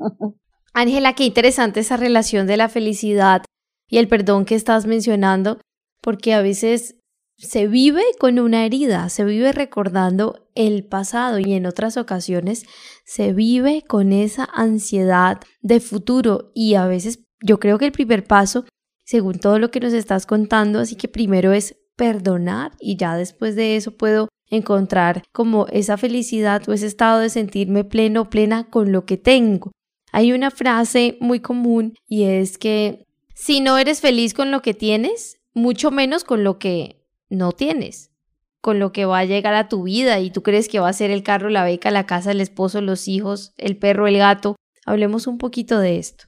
Ángela, 0.72 1.14
qué 1.14 1.24
interesante 1.24 1.80
esa 1.80 1.96
relación 1.96 2.46
de 2.46 2.56
la 2.56 2.68
felicidad 2.68 3.44
y 3.88 3.98
el 3.98 4.08
perdón 4.08 4.44
que 4.44 4.54
estás 4.54 4.86
mencionando, 4.86 5.58
porque 6.02 6.34
a 6.34 6.42
veces 6.42 6.96
se 7.38 7.68
vive 7.68 8.02
con 8.18 8.38
una 8.38 8.64
herida, 8.64 9.08
se 9.08 9.24
vive 9.24 9.52
recordando 9.52 10.48
el 10.54 10.84
pasado 10.84 11.38
y 11.38 11.52
en 11.52 11.66
otras 11.66 11.96
ocasiones 11.96 12.64
se 13.04 13.32
vive 13.32 13.82
con 13.86 14.12
esa 14.12 14.48
ansiedad 14.54 15.40
de 15.60 15.80
futuro 15.80 16.50
y 16.54 16.74
a 16.74 16.86
veces 16.86 17.24
yo 17.42 17.60
creo 17.60 17.78
que 17.78 17.84
el 17.84 17.92
primer 17.92 18.24
paso, 18.24 18.64
según 19.04 19.38
todo 19.38 19.58
lo 19.58 19.70
que 19.70 19.80
nos 19.80 19.92
estás 19.92 20.24
contando, 20.24 20.80
así 20.80 20.96
que 20.96 21.08
primero 21.08 21.52
es 21.52 21.76
perdonar 21.96 22.72
y 22.80 22.96
ya 22.96 23.16
después 23.16 23.54
de 23.54 23.76
eso 23.76 23.90
puedo 23.90 24.28
encontrar 24.48 25.22
como 25.32 25.66
esa 25.68 25.96
felicidad 25.96 26.66
o 26.68 26.72
ese 26.72 26.86
estado 26.86 27.20
de 27.20 27.30
sentirme 27.30 27.84
pleno, 27.84 28.30
plena 28.30 28.70
con 28.70 28.92
lo 28.92 29.04
que 29.04 29.16
tengo. 29.18 29.72
Hay 30.12 30.32
una 30.32 30.50
frase 30.50 31.18
muy 31.20 31.40
común 31.40 31.94
y 32.06 32.24
es 32.24 32.56
que 32.56 33.04
si 33.34 33.60
no 33.60 33.76
eres 33.76 34.00
feliz 34.00 34.32
con 34.32 34.50
lo 34.50 34.62
que 34.62 34.72
tienes, 34.72 35.38
mucho 35.52 35.90
menos 35.90 36.24
con 36.24 36.44
lo 36.44 36.58
que 36.58 37.05
no 37.28 37.52
tienes, 37.52 38.12
con 38.60 38.78
lo 38.78 38.92
que 38.92 39.04
va 39.04 39.20
a 39.20 39.24
llegar 39.24 39.54
a 39.54 39.68
tu 39.68 39.84
vida 39.84 40.18
y 40.20 40.30
tú 40.30 40.42
crees 40.42 40.68
que 40.68 40.80
va 40.80 40.88
a 40.88 40.92
ser 40.92 41.10
el 41.10 41.22
carro, 41.22 41.48
la 41.48 41.64
beca, 41.64 41.90
la 41.90 42.06
casa, 42.06 42.32
el 42.32 42.40
esposo, 42.40 42.80
los 42.80 43.08
hijos, 43.08 43.54
el 43.56 43.78
perro, 43.78 44.06
el 44.06 44.18
gato. 44.18 44.56
Hablemos 44.84 45.26
un 45.26 45.38
poquito 45.38 45.78
de 45.78 45.98
esto. 45.98 46.24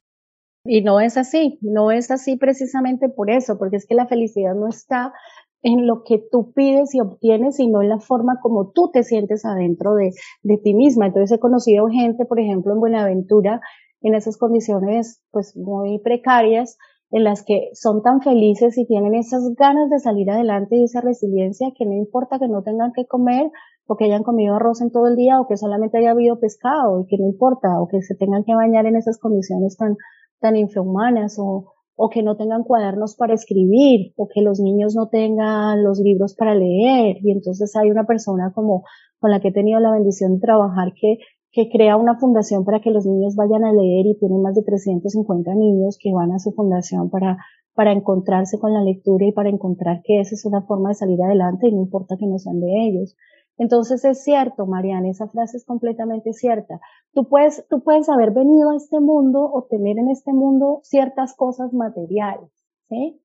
Y 0.65 0.81
no 0.81 0.99
es 0.99 1.17
así, 1.17 1.57
no 1.61 1.91
es 1.91 2.11
así 2.11 2.35
precisamente 2.35 3.09
por 3.09 3.29
eso, 3.29 3.57
porque 3.57 3.77
es 3.77 3.85
que 3.85 3.95
la 3.95 4.07
felicidad 4.07 4.55
no 4.55 4.67
está 4.67 5.13
en 5.61 5.87
lo 5.87 6.03
que 6.03 6.21
tú 6.31 6.53
pides 6.53 6.93
y 6.95 7.01
obtienes, 7.01 7.57
sino 7.57 7.81
en 7.81 7.89
la 7.89 7.99
forma 7.99 8.39
como 8.41 8.71
tú 8.71 8.89
te 8.91 9.03
sientes 9.03 9.45
adentro 9.45 9.95
de, 9.95 10.11
de 10.43 10.57
ti 10.57 10.73
misma. 10.73 11.07
Entonces 11.07 11.37
he 11.37 11.39
conocido 11.39 11.87
gente, 11.87 12.25
por 12.25 12.39
ejemplo, 12.39 12.73
en 12.73 12.79
Buenaventura, 12.79 13.61
en 14.01 14.15
esas 14.15 14.37
condiciones 14.37 15.21
pues 15.31 15.55
muy 15.57 15.99
precarias, 15.99 16.77
en 17.11 17.23
las 17.23 17.43
que 17.43 17.69
son 17.73 18.03
tan 18.03 18.21
felices 18.21 18.77
y 18.77 18.85
tienen 18.85 19.15
esas 19.15 19.43
ganas 19.55 19.89
de 19.89 19.99
salir 19.99 20.29
adelante 20.29 20.75
y 20.75 20.83
esa 20.83 21.01
resiliencia 21.01 21.69
que 21.75 21.85
no 21.85 21.93
importa 21.93 22.39
que 22.39 22.47
no 22.47 22.61
tengan 22.61 22.91
que 22.93 23.05
comer 23.05 23.49
o 23.87 23.95
que 23.95 24.05
hayan 24.05 24.23
comido 24.23 24.55
arroz 24.55 24.81
en 24.81 24.91
todo 24.91 25.07
el 25.07 25.15
día 25.15 25.41
o 25.41 25.47
que 25.47 25.57
solamente 25.57 25.97
haya 25.97 26.11
habido 26.11 26.39
pescado 26.39 27.01
y 27.01 27.07
que 27.07 27.17
no 27.17 27.25
importa 27.25 27.81
o 27.81 27.87
que 27.87 28.01
se 28.01 28.15
tengan 28.15 28.43
que 28.43 28.53
bañar 28.53 28.85
en 28.85 28.95
esas 28.95 29.17
condiciones 29.17 29.75
tan, 29.77 29.97
tan 30.39 30.55
infrahumanas 30.55 31.37
o, 31.39 31.73
o 31.95 32.09
que 32.09 32.21
no 32.21 32.37
tengan 32.37 32.63
cuadernos 32.63 33.15
para 33.15 33.33
escribir 33.33 34.13
o 34.15 34.27
que 34.31 34.41
los 34.41 34.59
niños 34.59 34.95
no 34.95 35.09
tengan 35.09 35.83
los 35.83 35.99
libros 35.99 36.35
para 36.35 36.53
leer. 36.53 37.17
Y 37.23 37.31
entonces 37.31 37.75
hay 37.75 37.89
una 37.89 38.05
persona 38.05 38.51
como 38.53 38.83
con 39.19 39.31
la 39.31 39.39
que 39.39 39.47
he 39.49 39.51
tenido 39.51 39.79
la 39.79 39.91
bendición 39.91 40.35
de 40.35 40.41
trabajar 40.41 40.93
que 40.93 41.17
que 41.51 41.69
crea 41.69 41.97
una 41.97 42.17
fundación 42.19 42.63
para 42.63 42.79
que 42.79 42.91
los 42.91 43.05
niños 43.05 43.35
vayan 43.35 43.65
a 43.65 43.73
leer 43.73 44.05
y 44.05 44.17
tiene 44.17 44.37
más 44.37 44.55
de 44.55 44.63
350 44.63 45.55
niños 45.55 45.97
que 46.01 46.13
van 46.13 46.31
a 46.31 46.39
su 46.39 46.51
fundación 46.51 47.09
para, 47.09 47.37
para 47.73 47.91
encontrarse 47.91 48.59
con 48.59 48.73
la 48.73 48.83
lectura 48.83 49.25
y 49.25 49.31
para 49.31 49.49
encontrar 49.49 50.01
que 50.03 50.19
esa 50.19 50.35
es 50.35 50.45
una 50.45 50.61
forma 50.61 50.89
de 50.89 50.95
salir 50.95 51.21
adelante 51.21 51.67
y 51.67 51.73
no 51.73 51.81
importa 51.81 52.17
que 52.17 52.27
no 52.27 52.37
sean 52.37 52.59
de 52.59 52.87
ellos. 52.87 53.15
Entonces 53.57 54.05
es 54.05 54.23
cierto, 54.23 54.65
Mariana, 54.65 55.09
esa 55.09 55.27
frase 55.27 55.57
es 55.57 55.65
completamente 55.65 56.31
cierta. 56.33 56.79
Tú 57.13 57.27
puedes, 57.27 57.65
tú 57.69 57.83
puedes 57.83 58.07
haber 58.07 58.31
venido 58.31 58.69
a 58.69 58.77
este 58.77 58.99
mundo 59.01 59.41
o 59.51 59.63
tener 59.63 59.97
en 59.97 60.09
este 60.09 60.31
mundo 60.31 60.79
ciertas 60.83 61.35
cosas 61.35 61.73
materiales, 61.73 62.49
¿sí? 62.87 63.19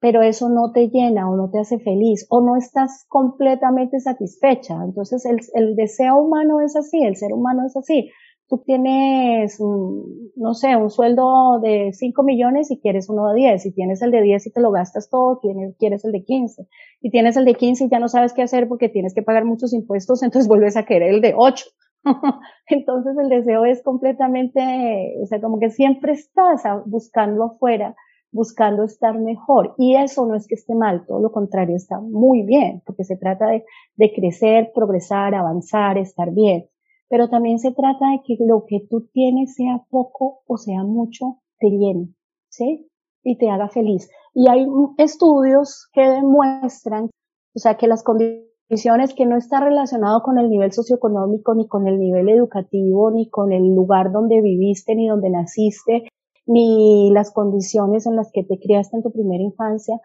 Pero 0.00 0.22
eso 0.22 0.48
no 0.48 0.72
te 0.72 0.88
llena 0.88 1.28
o 1.28 1.36
no 1.36 1.50
te 1.50 1.58
hace 1.58 1.78
feliz 1.78 2.26
o 2.30 2.40
no 2.40 2.56
estás 2.56 3.04
completamente 3.08 3.98
satisfecha. 4.00 4.74
Entonces 4.84 5.24
el, 5.26 5.38
el 5.54 5.74
deseo 5.74 6.16
humano 6.18 6.60
es 6.60 6.76
así, 6.76 7.02
el 7.02 7.16
ser 7.16 7.32
humano 7.32 7.66
es 7.66 7.76
así. 7.76 8.10
Tú 8.48 8.62
tienes, 8.64 9.60
mm, 9.60 10.40
no 10.40 10.54
sé, 10.54 10.74
un 10.76 10.88
sueldo 10.88 11.60
de 11.60 11.90
5 11.92 12.22
millones 12.22 12.70
y 12.70 12.80
quieres 12.80 13.10
uno 13.10 13.28
de 13.28 13.40
10. 13.40 13.62
Si 13.62 13.74
tienes 13.74 14.00
el 14.00 14.10
de 14.10 14.22
10 14.22 14.46
y 14.46 14.52
te 14.52 14.60
lo 14.60 14.70
gastas 14.70 15.10
todo, 15.10 15.38
tienes, 15.38 15.76
quieres 15.78 16.04
el 16.04 16.12
de 16.12 16.24
15. 16.24 16.66
Y 17.02 17.10
tienes 17.10 17.36
el 17.36 17.44
de 17.44 17.54
15 17.54 17.84
y 17.84 17.90
ya 17.90 17.98
no 17.98 18.08
sabes 18.08 18.32
qué 18.32 18.42
hacer 18.42 18.68
porque 18.68 18.88
tienes 18.88 19.14
que 19.14 19.22
pagar 19.22 19.44
muchos 19.44 19.74
impuestos, 19.74 20.22
entonces 20.22 20.48
vuelves 20.48 20.76
a 20.76 20.84
querer 20.84 21.14
el 21.14 21.20
de 21.20 21.34
8. 21.36 21.66
entonces 22.68 23.16
el 23.18 23.28
deseo 23.28 23.64
es 23.64 23.82
completamente, 23.82 25.14
o 25.22 25.26
sea, 25.26 25.40
como 25.40 25.58
que 25.58 25.70
siempre 25.70 26.12
estás 26.12 26.62
buscando 26.86 27.44
afuera 27.44 27.96
buscando 28.32 28.84
estar 28.84 29.18
mejor. 29.18 29.74
Y 29.78 29.96
eso 29.96 30.26
no 30.26 30.34
es 30.34 30.46
que 30.46 30.54
esté 30.54 30.74
mal, 30.74 31.06
todo 31.06 31.20
lo 31.20 31.32
contrario, 31.32 31.76
está 31.76 32.00
muy 32.00 32.42
bien, 32.42 32.82
porque 32.84 33.04
se 33.04 33.16
trata 33.16 33.48
de, 33.48 33.64
de 33.96 34.12
crecer, 34.12 34.72
progresar, 34.74 35.34
avanzar, 35.34 35.98
estar 35.98 36.32
bien. 36.32 36.68
Pero 37.08 37.28
también 37.28 37.58
se 37.58 37.72
trata 37.72 38.10
de 38.10 38.20
que 38.24 38.36
lo 38.44 38.64
que 38.66 38.86
tú 38.88 39.08
tienes, 39.12 39.54
sea 39.54 39.82
poco 39.90 40.40
o 40.46 40.56
sea 40.58 40.84
mucho, 40.84 41.38
te 41.58 41.70
llene, 41.70 42.14
¿sí? 42.48 42.88
Y 43.22 43.38
te 43.38 43.50
haga 43.50 43.68
feliz. 43.68 44.10
Y 44.34 44.48
hay 44.48 44.66
estudios 44.98 45.88
que 45.92 46.02
demuestran, 46.02 47.04
o 47.04 47.58
sea, 47.58 47.76
que 47.76 47.88
las 47.88 48.04
condiciones 48.04 49.14
que 49.14 49.26
no 49.26 49.36
están 49.36 49.64
relacionado 49.64 50.22
con 50.22 50.38
el 50.38 50.50
nivel 50.50 50.72
socioeconómico, 50.72 51.54
ni 51.54 51.66
con 51.66 51.88
el 51.88 51.98
nivel 51.98 52.28
educativo, 52.28 53.10
ni 53.10 53.30
con 53.30 53.52
el 53.52 53.74
lugar 53.74 54.12
donde 54.12 54.42
viviste, 54.42 54.94
ni 54.94 55.08
donde 55.08 55.30
naciste, 55.30 56.08
ni 56.48 57.10
las 57.12 57.30
condiciones 57.30 58.06
en 58.06 58.16
las 58.16 58.32
que 58.32 58.42
te 58.42 58.58
criaste 58.58 58.96
en 58.96 59.02
tu 59.02 59.12
primera 59.12 59.44
infancia. 59.44 60.00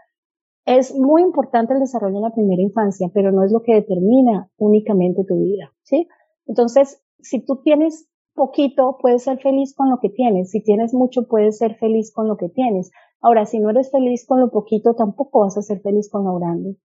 Es 0.65 0.93
muy 0.93 1.21
importante 1.21 1.73
el 1.73 1.79
desarrollo 1.79 2.17
en 2.17 2.23
la 2.23 2.33
primera 2.33 2.61
infancia, 2.61 3.09
pero 3.13 3.31
no 3.31 3.43
es 3.43 3.51
lo 3.51 3.63
que 3.63 3.73
determina 3.73 4.49
únicamente 4.57 5.23
tu 5.23 5.35
vida, 5.39 5.73
¿sí? 5.83 6.07
Entonces, 6.45 7.01
si 7.19 7.43
tú 7.43 7.61
tienes 7.63 8.09
poquito, 8.35 8.97
puedes 9.01 9.23
ser 9.23 9.39
feliz 9.39 9.73
con 9.73 9.89
lo 9.89 9.99
que 9.99 10.09
tienes. 10.09 10.51
Si 10.51 10.61
tienes 10.61 10.93
mucho, 10.93 11.27
puedes 11.27 11.57
ser 11.57 11.75
feliz 11.75 12.11
con 12.13 12.27
lo 12.27 12.37
que 12.37 12.49
tienes. 12.49 12.91
Ahora, 13.21 13.45
si 13.45 13.59
no 13.59 13.69
eres 13.69 13.89
feliz 13.91 14.25
con 14.27 14.41
lo 14.41 14.51
poquito, 14.51 14.95
tampoco 14.95 15.41
vas 15.41 15.57
a 15.57 15.61
ser 15.61 15.79
feliz 15.81 16.09
con 16.09 16.25
lo 16.25 16.35
grande. 16.35 16.75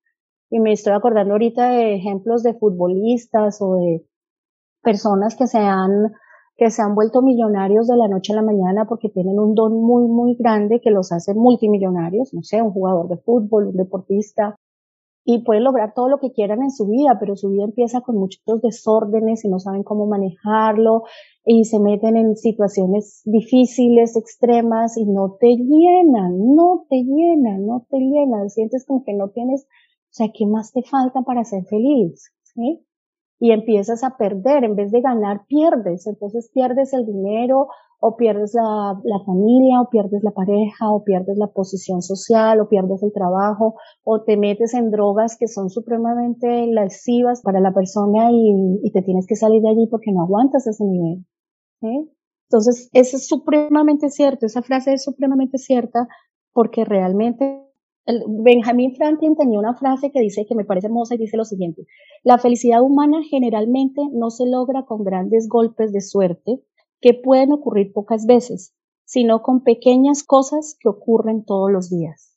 Y 0.51 0.61
me 0.61 0.73
estoy 0.73 0.93
acordando 0.93 1.33
ahorita 1.33 1.71
de 1.71 1.97
ejemplos 1.97 2.43
de 2.43 2.55
futbolistas 2.55 3.61
o 3.61 3.75
de 3.75 4.07
personas 4.83 5.37
que 5.37 5.47
se 5.47 5.59
han 5.59 6.13
que 6.59 6.71
se 6.71 6.83
han 6.83 6.97
vuelto 6.97 7.23
millonarios 7.23 7.87
de 7.87 7.97
la 7.97 8.09
noche 8.09 8.33
a 8.33 8.37
la 8.37 8.43
mañana 8.43 8.85
porque 8.87 9.09
tienen 9.09 9.39
un 9.39 9.55
don 9.55 9.81
muy, 9.81 10.09
muy 10.09 10.35
grande 10.35 10.81
que 10.81 10.91
los 10.91 11.13
hace 11.13 11.33
multimillonarios, 11.33 12.35
no 12.35 12.43
sé, 12.43 12.61
un 12.61 12.73
jugador 12.73 13.09
de 13.09 13.17
fútbol, 13.17 13.69
un 13.69 13.77
deportista. 13.77 14.57
y 15.25 15.45
pueden 15.45 15.65
lograr 15.65 15.93
todo 15.95 16.09
lo 16.09 16.19
que 16.19 16.33
quieran 16.33 16.63
en 16.63 16.71
su 16.71 16.87
vida, 16.87 17.19
pero 17.21 17.37
su 17.37 17.51
vida 17.51 17.65
empieza 17.65 18.01
con 18.01 18.17
muchos 18.17 18.63
desórdenes 18.63 19.45
y 19.45 19.49
no 19.49 19.59
saben 19.59 19.83
cómo 19.83 20.07
manejarlo 20.07 21.05
y 21.45 21.65
se 21.65 21.79
meten 21.81 22.17
en 22.17 22.35
situaciones 22.37 23.23
difíciles, 23.27 24.17
extremas 24.17 24.97
y 24.97 25.05
no 25.05 25.37
te 25.39 25.49
llenan, 25.49 26.55
no 26.57 26.87
te 26.89 26.97
llenan, 27.05 27.67
no 27.67 27.87
te 27.91 27.99
llenan, 27.99 28.49
sientes 28.51 28.87
como 28.87 29.05
que 29.05 29.13
no 29.13 29.29
tienes, 29.29 29.65
o 29.65 30.13
sea, 30.13 30.29
¿qué 30.35 30.47
más 30.47 30.73
te 30.73 30.83
falta 30.83 31.23
para 31.23 31.45
ser 31.45 31.65
feliz? 31.67 32.33
¿Sí? 32.43 32.88
Y 33.41 33.53
empiezas 33.53 34.03
a 34.03 34.17
perder, 34.17 34.65
en 34.65 34.75
vez 34.75 34.91
de 34.91 35.01
ganar, 35.01 35.47
pierdes, 35.47 36.07
entonces 36.07 36.51
pierdes 36.53 36.93
el 36.93 37.07
dinero 37.07 37.69
o 38.01 38.17
pierdes 38.17 38.55
la, 38.55 38.95
familia, 39.27 39.81
o 39.81 39.91
pierdes 39.91 40.23
la 40.23 40.31
pareja, 40.31 40.91
o 40.91 41.03
pierdes 41.03 41.37
la 41.37 41.49
posición 41.49 42.01
social, 42.01 42.61
o 42.61 42.69
pierdes 42.69 43.03
el 43.03 43.13
trabajo, 43.13 43.75
o 44.05 44.23
te 44.23 44.37
metes 44.37 44.75
en 44.75 44.91
drogas 44.91 45.37
que 45.37 45.49
son 45.49 45.69
supremamente 45.69 46.67
lesivas 46.67 47.43
para 47.43 47.61
la 47.61 47.73
persona 47.73 48.31
y, 48.31 48.79
y 48.83 48.93
te 48.93 49.03
tienes 49.03 49.27
que 49.27 49.35
salir 49.35 49.63
de 49.63 49.71
allí 49.71 49.89
porque 49.91 50.13
no 50.13 50.23
aguantas 50.23 50.67
ese 50.67 50.85
nivel. 50.85 51.25
Entonces, 52.51 52.89
eso 52.93 53.17
es 53.17 53.27
supremamente 53.27 54.11
cierto, 54.11 54.47
esa 54.47 54.63
frase 54.63 54.93
es 54.93 55.03
supremamente 55.03 55.59
cierta 55.59 56.07
porque 56.53 56.85
realmente 56.85 57.68
Benjamin 58.27 58.95
Franklin 58.95 59.37
tenía 59.37 59.59
una 59.59 59.75
frase 59.75 60.11
que 60.11 60.21
dice 60.21 60.47
que 60.47 60.55
me 60.55 60.65
parece 60.65 60.87
hermosa 60.87 61.15
y 61.15 61.19
dice 61.19 61.37
lo 61.37 61.45
siguiente, 61.45 61.87
la 62.25 62.39
felicidad 62.39 62.83
humana 62.83 63.19
generalmente 63.29 64.01
no 64.13 64.31
se 64.31 64.47
logra 64.47 64.87
con 64.87 65.05
grandes 65.05 65.49
golpes 65.49 65.93
de 65.93 66.01
suerte, 66.01 66.63
que 67.01 67.15
pueden 67.15 67.53
ocurrir 67.53 67.93
pocas 67.93 68.27
veces, 68.27 68.75
sino 69.05 69.43
con 69.43 69.63
pequeñas 69.63 70.23
cosas 70.23 70.77
que 70.81 70.89
ocurren 70.89 71.45
todos 71.45 71.71
los 71.71 71.91
días. 71.91 72.35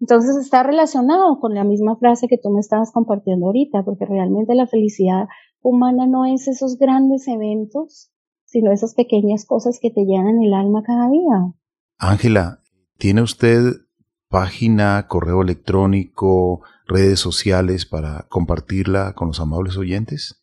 Entonces 0.00 0.36
está 0.36 0.62
relacionado 0.62 1.38
con 1.40 1.54
la 1.54 1.64
misma 1.64 1.96
frase 1.96 2.26
que 2.26 2.38
tú 2.38 2.50
me 2.50 2.60
estabas 2.60 2.90
compartiendo 2.90 3.46
ahorita, 3.46 3.84
porque 3.84 4.06
realmente 4.06 4.54
la 4.54 4.66
felicidad 4.66 5.28
humana 5.60 6.06
no 6.06 6.24
es 6.24 6.48
esos 6.48 6.78
grandes 6.78 7.28
eventos, 7.28 8.10
sino 8.46 8.72
esas 8.72 8.94
pequeñas 8.94 9.44
cosas 9.44 9.78
que 9.80 9.90
te 9.90 10.04
llenan 10.04 10.42
el 10.42 10.54
alma 10.54 10.82
cada 10.82 11.10
día. 11.10 11.52
Ángela, 11.98 12.60
¿tiene 12.96 13.20
usted 13.20 13.74
página, 14.30 15.06
correo 15.08 15.42
electrónico, 15.42 16.62
redes 16.86 17.18
sociales 17.18 17.84
para 17.84 18.26
compartirla 18.28 19.14
con 19.14 19.28
los 19.28 19.40
amables 19.40 19.76
oyentes? 19.76 20.40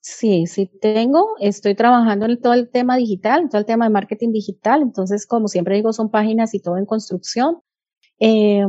Sí, 0.00 0.46
sí 0.46 0.70
tengo. 0.80 1.28
Estoy 1.38 1.74
trabajando 1.74 2.24
en 2.26 2.40
todo 2.40 2.54
el 2.54 2.70
tema 2.70 2.96
digital, 2.96 3.48
todo 3.50 3.60
el 3.60 3.66
tema 3.66 3.84
de 3.84 3.90
marketing 3.90 4.32
digital. 4.32 4.80
Entonces, 4.80 5.26
como 5.26 5.48
siempre 5.48 5.76
digo, 5.76 5.92
son 5.92 6.10
páginas 6.10 6.54
y 6.54 6.60
todo 6.60 6.78
en 6.78 6.86
construcción. 6.86 7.60
Eh, 8.18 8.64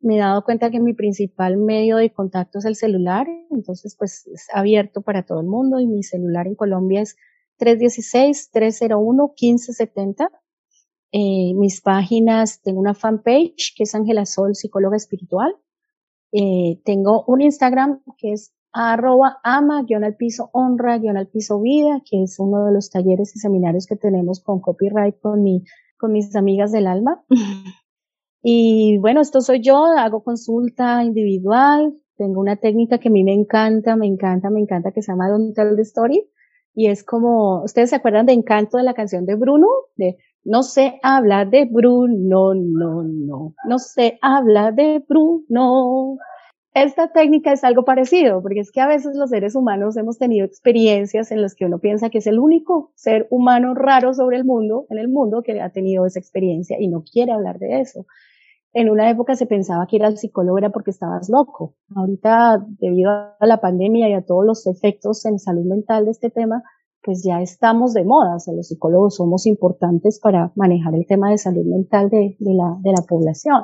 me 0.00 0.16
he 0.16 0.18
dado 0.18 0.44
cuenta 0.44 0.70
que 0.70 0.78
mi 0.80 0.94
principal 0.94 1.56
medio 1.58 1.96
de 1.96 2.12
contacto 2.12 2.60
es 2.60 2.64
el 2.64 2.76
celular, 2.76 3.26
entonces 3.50 3.94
pues 3.98 4.26
es 4.32 4.46
abierto 4.54 5.02
para 5.02 5.26
todo 5.26 5.40
el 5.40 5.46
mundo 5.46 5.80
y 5.80 5.86
mi 5.86 6.02
celular 6.02 6.46
en 6.46 6.54
Colombia 6.54 7.02
es 7.02 7.16
316-301-1570. 7.58 10.28
Eh, 11.12 11.54
mis 11.54 11.80
páginas, 11.80 12.60
tengo 12.62 12.80
una 12.80 12.94
fanpage 12.94 13.74
que 13.76 13.84
es 13.84 13.94
Ángela 13.94 14.26
Sol, 14.26 14.54
psicóloga 14.54 14.96
espiritual. 14.96 15.56
Eh, 16.32 16.80
tengo 16.84 17.24
un 17.26 17.40
Instagram 17.40 18.02
que 18.18 18.32
es 18.32 18.52
arroba 18.72 19.38
ama 19.42 19.84
guion 19.84 20.04
al 20.04 20.16
piso 20.16 20.50
honra 20.52 20.98
guion 20.98 21.16
al 21.16 21.28
piso 21.28 21.60
vida, 21.60 22.02
que 22.04 22.22
es 22.22 22.38
uno 22.38 22.66
de 22.66 22.72
los 22.72 22.90
talleres 22.90 23.34
y 23.34 23.38
seminarios 23.38 23.86
que 23.86 23.96
tenemos 23.96 24.40
con 24.40 24.60
copyright 24.60 25.18
con 25.20 25.42
mi, 25.42 25.64
con 25.96 26.12
mis 26.12 26.34
amigas 26.36 26.72
del 26.72 26.86
alma. 26.86 27.24
y 28.42 28.98
bueno, 28.98 29.20
esto 29.20 29.40
soy 29.40 29.62
yo, 29.62 29.84
hago 29.84 30.22
consulta 30.22 31.02
individual, 31.04 31.96
tengo 32.16 32.40
una 32.40 32.56
técnica 32.56 32.98
que 32.98 33.08
a 33.08 33.12
mí 33.12 33.24
me 33.24 33.34
encanta, 33.34 33.96
me 33.96 34.06
encanta, 34.06 34.50
me 34.50 34.60
encanta, 34.60 34.92
que 34.92 35.02
se 35.02 35.12
llama 35.12 35.28
Don't 35.28 35.54
Tell 35.54 35.76
the 35.76 35.82
Story. 35.82 36.28
Y 36.74 36.88
es 36.88 37.04
como, 37.04 37.62
¿ustedes 37.62 37.90
se 37.90 37.96
acuerdan 37.96 38.26
de 38.26 38.34
Encanto 38.34 38.76
de 38.76 38.82
la 38.84 38.92
canción 38.92 39.24
de 39.24 39.36
Bruno? 39.36 39.66
De, 39.96 40.18
no 40.46 40.62
sé 40.62 41.00
hablar 41.02 41.50
de 41.50 41.64
Bruno, 41.64 42.54
no, 42.54 43.02
no, 43.02 43.54
no 43.68 43.78
sé 43.78 44.18
hablar 44.22 44.74
de 44.74 45.04
Bruno. 45.06 46.18
Esta 46.72 47.10
técnica 47.10 47.52
es 47.52 47.64
algo 47.64 47.84
parecido, 47.84 48.42
porque 48.42 48.60
es 48.60 48.70
que 48.70 48.80
a 48.80 48.86
veces 48.86 49.16
los 49.16 49.30
seres 49.30 49.56
humanos 49.56 49.96
hemos 49.96 50.18
tenido 50.18 50.46
experiencias 50.46 51.32
en 51.32 51.42
las 51.42 51.54
que 51.54 51.64
uno 51.64 51.80
piensa 51.80 52.10
que 52.10 52.18
es 52.18 52.26
el 52.26 52.38
único 52.38 52.92
ser 52.94 53.26
humano 53.30 53.74
raro 53.74 54.14
sobre 54.14 54.36
el 54.36 54.44
mundo, 54.44 54.86
en 54.90 54.98
el 54.98 55.08
mundo, 55.08 55.42
que 55.42 55.60
ha 55.60 55.70
tenido 55.70 56.06
esa 56.06 56.20
experiencia 56.20 56.76
y 56.78 56.86
no 56.88 57.02
quiere 57.02 57.32
hablar 57.32 57.58
de 57.58 57.80
eso. 57.80 58.06
En 58.72 58.88
una 58.90 59.10
época 59.10 59.34
se 59.34 59.46
pensaba 59.46 59.86
que 59.86 59.96
ir 59.96 60.04
al 60.04 60.18
psicólogo 60.18 60.58
era 60.58 60.70
porque 60.70 60.90
estabas 60.90 61.28
loco. 61.28 61.74
Ahorita, 61.96 62.64
debido 62.78 63.10
a 63.10 63.46
la 63.46 63.60
pandemia 63.60 64.08
y 64.10 64.12
a 64.12 64.22
todos 64.22 64.44
los 64.44 64.66
efectos 64.66 65.24
en 65.24 65.38
salud 65.38 65.64
mental 65.64 66.04
de 66.04 66.10
este 66.10 66.30
tema, 66.30 66.62
pues 67.06 67.22
ya 67.24 67.40
estamos 67.40 67.94
de 67.94 68.04
moda. 68.04 68.34
O 68.34 68.40
sea, 68.40 68.52
los 68.52 68.66
psicólogos 68.66 69.14
somos 69.14 69.46
importantes 69.46 70.18
para 70.20 70.52
manejar 70.56 70.94
el 70.96 71.06
tema 71.06 71.30
de 71.30 71.38
salud 71.38 71.64
mental 71.64 72.10
de, 72.10 72.36
la, 72.40 72.76
de 72.80 72.90
la 72.90 73.02
población. 73.08 73.62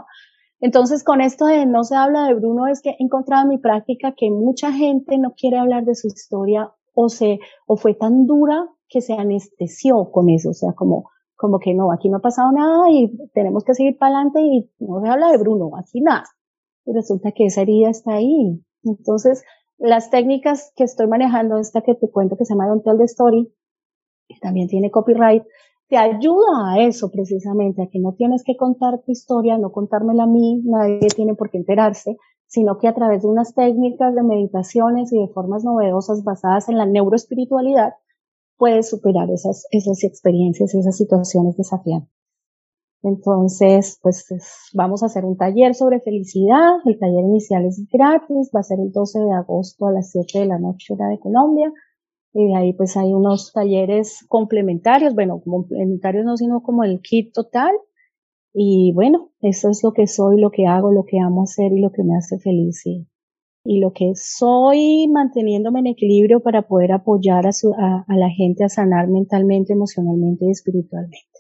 Entonces, 0.61 1.03
con 1.03 1.21
esto 1.21 1.47
de 1.47 1.67
no 1.67 1.83
se 1.83 1.97
habla 1.97 2.29
de 2.29 2.35
Bruno, 2.35 2.69
es 2.69 2.81
que 2.81 2.91
he 2.91 2.97
encontrado 3.01 3.43
en 3.43 3.49
mi 3.49 3.59
práctica 3.59 4.15
que 4.17 4.31
mucha 4.31 4.73
gente 4.73 5.19
no 5.19 5.35
quiere 5.37 5.59
hablar 5.59 5.85
de 5.85 5.97
su 5.97 6.07
historia 6.07 6.73
o 6.95 7.09
se, 7.09 7.41
o 7.67 7.77
fue 7.77 7.95
tan 7.95 8.27
dura 8.27 8.69
que 8.89 9.01
se 9.01 9.15
anestesió 9.15 10.13
con 10.13 10.31
eso. 10.31 10.51
O 10.51 10.55
sea, 10.55 10.73
como, 10.75 11.11
como 11.35 11.59
que 11.59 11.75
no, 11.75 11.91
aquí 11.91 12.09
no 12.09 12.19
ha 12.19 12.23
pasado 12.23 12.53
nada 12.53 12.89
y 12.93 13.11
tenemos 13.35 13.65
que 13.65 13.75
seguir 13.75 13.99
para 13.99 14.15
adelante 14.15 14.41
y 14.41 14.71
no 14.79 15.03
se 15.03 15.09
habla 15.09 15.33
de 15.33 15.39
Bruno, 15.39 15.73
aquí 15.77 16.01
nada. 16.01 16.25
Y 16.85 16.93
resulta 16.93 17.33
que 17.33 17.47
esa 17.47 17.63
herida 17.63 17.91
está 17.91 18.13
ahí. 18.15 18.63
Entonces, 18.85 19.43
las 19.83 20.11
técnicas 20.11 20.73
que 20.77 20.85
estoy 20.85 21.09
manejando, 21.09 21.59
esta 21.59 21.83
que 21.83 21.97
te 21.97 22.09
cuento 22.09 22.37
que 22.37 22.45
se 22.45 22.55
llama 22.55 22.69
Don't 22.69 22.85
Tell 22.85 22.99
the 22.99 23.05
Story, 23.05 23.53
que 24.29 24.37
también 24.41 24.69
tiene 24.69 24.93
copyright, 24.93 25.43
te 25.89 25.97
ayuda 25.97 26.73
a 26.73 26.81
eso 26.87 27.11
precisamente, 27.11 27.83
a 27.83 27.89
que 27.89 27.99
no 27.99 28.15
tienes 28.15 28.45
que 28.45 28.57
contar 28.57 29.03
tu 29.03 29.11
historia, 29.11 29.59
no 29.59 29.73
contármela 29.73 30.23
a 30.23 30.27
mí, 30.29 30.63
nadie 30.65 31.09
tiene 31.15 31.35
por 31.35 31.51
qué 31.51 31.59
enterarse, 31.59 32.17
sino 32.47 32.79
que 32.79 32.87
a 32.87 32.95
través 32.95 33.23
de 33.23 33.29
unas 33.29 33.55
técnicas 33.55 34.15
de 34.15 34.23
meditaciones 34.23 35.13
y 35.13 35.19
de 35.19 35.29
formas 35.29 35.65
novedosas 35.65 36.23
basadas 36.23 36.69
en 36.69 36.79
la 36.79 36.87
neuroespiritualidad, 36.87 37.95
puedes 38.57 38.89
superar 38.89 39.31
esas, 39.31 39.67
esas 39.73 40.05
experiencias 40.05 40.73
y 40.75 40.79
esas 40.79 40.97
situaciones 40.97 41.57
desafiantes. 41.57 42.22
Entonces, 43.03 43.99
pues 44.01 44.25
vamos 44.75 45.03
a 45.03 45.07
hacer 45.07 45.25
un 45.25 45.37
taller 45.37 45.75
sobre 45.75 46.01
felicidad. 46.01 46.77
El 46.85 46.99
taller 46.99 47.25
inicial 47.25 47.65
es 47.65 47.85
gratis, 47.91 48.51
va 48.55 48.61
a 48.61 48.63
ser 48.63 48.79
el 48.79 48.93
12 48.93 49.19
de 49.19 49.33
agosto 49.33 49.87
a 49.87 49.93
las 49.93 50.13
7 50.13 50.39
de 50.39 50.47
la 50.47 50.59
noche 50.59 50.95
hora 50.95 51.09
de 51.09 51.19
Colombia. 51.19 51.73
Y 52.33 52.47
de 52.47 52.57
ahí 52.57 52.73
pues 52.73 52.97
hay 52.97 53.13
unos 53.13 53.53
talleres 53.53 54.25
complementarios, 54.29 55.15
bueno, 55.15 55.43
complementarios 55.45 56.25
no, 56.25 56.37
sino 56.37 56.63
como 56.63 56.85
el 56.85 57.01
kit 57.01 57.33
total. 57.35 57.73
Y 58.55 58.93
bueno, 58.95 59.31
eso 59.41 59.71
es 59.71 59.83
lo 59.83 59.93
que 59.93 60.07
soy, 60.07 60.41
lo 60.41 60.51
que 60.51 60.67
hago, 60.67 60.93
lo 60.93 61.05
que 61.05 61.19
amo 61.19 61.43
hacer 61.43 61.73
y 61.73 61.81
lo 61.81 61.91
que 61.91 62.05
me 62.05 62.17
hace 62.17 62.39
feliz. 62.39 62.87
Y, 62.87 63.09
y 63.65 63.81
lo 63.81 63.93
que 63.93 64.13
soy 64.15 65.09
manteniéndome 65.09 65.81
en 65.81 65.89
equilibrio 65.89 66.41
para 66.41 66.63
poder 66.69 66.93
apoyar 66.93 67.47
a, 67.47 67.53
su, 67.53 67.73
a, 67.75 68.05
a 68.07 68.17
la 68.17 68.31
gente 68.31 68.65
a 68.65 68.69
sanar 68.69 69.09
mentalmente, 69.09 69.73
emocionalmente 69.73 70.47
y 70.47 70.51
espiritualmente. 70.51 71.32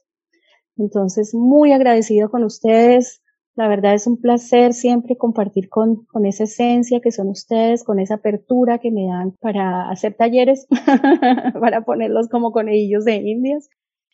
Entonces, 0.76 1.34
muy 1.34 1.72
agradecido 1.72 2.30
con 2.30 2.44
ustedes 2.44 3.22
la 3.54 3.68
verdad 3.68 3.94
es 3.94 4.06
un 4.06 4.18
placer 4.18 4.72
siempre 4.72 5.16
compartir 5.16 5.68
con, 5.68 6.06
con 6.06 6.24
esa 6.24 6.44
esencia 6.44 7.00
que 7.00 7.12
son 7.12 7.28
ustedes, 7.28 7.84
con 7.84 7.98
esa 7.98 8.14
apertura 8.14 8.78
que 8.78 8.90
me 8.90 9.06
dan 9.06 9.32
para 9.40 9.90
hacer 9.90 10.14
talleres, 10.14 10.66
para 11.60 11.82
ponerlos 11.84 12.28
como 12.28 12.52
conejillos 12.52 13.04
de 13.04 13.16
indias. 13.16 13.68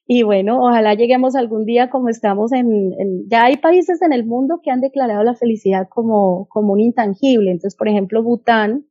Y 0.07 0.23
bueno, 0.23 0.61
ojalá 0.61 0.94
lleguemos 0.94 1.37
algún 1.37 1.66
día 1.66 1.88
como 1.90 2.09
estamos 2.09 2.51
en, 2.53 2.94
en, 2.99 3.29
ya 3.29 3.44
hay 3.44 3.59
países 3.59 4.03
en 4.03 4.12
el 4.12 4.25
mundo 4.25 4.61
que 4.62 4.71
han 4.71 4.81
declarado 4.81 5.23
la 5.23 5.35
felicidad 5.35 5.87
como, 5.88 6.49
como 6.49 6.73
un 6.73 6.81
intangible. 6.81 7.51
Entonces, 7.51 7.77
por 7.77 7.88
ejemplo, 7.88 8.23
Bután. 8.23 8.87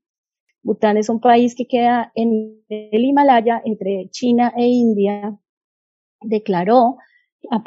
Bután 0.64 0.96
es 0.96 1.10
un 1.10 1.20
país 1.20 1.56
que 1.56 1.66
queda 1.66 2.12
en 2.16 2.62
el 2.70 3.04
Himalaya 3.04 3.62
entre 3.66 4.10
China 4.12 4.54
e 4.56 4.68
India. 4.68 5.38
Declaró 6.22 6.98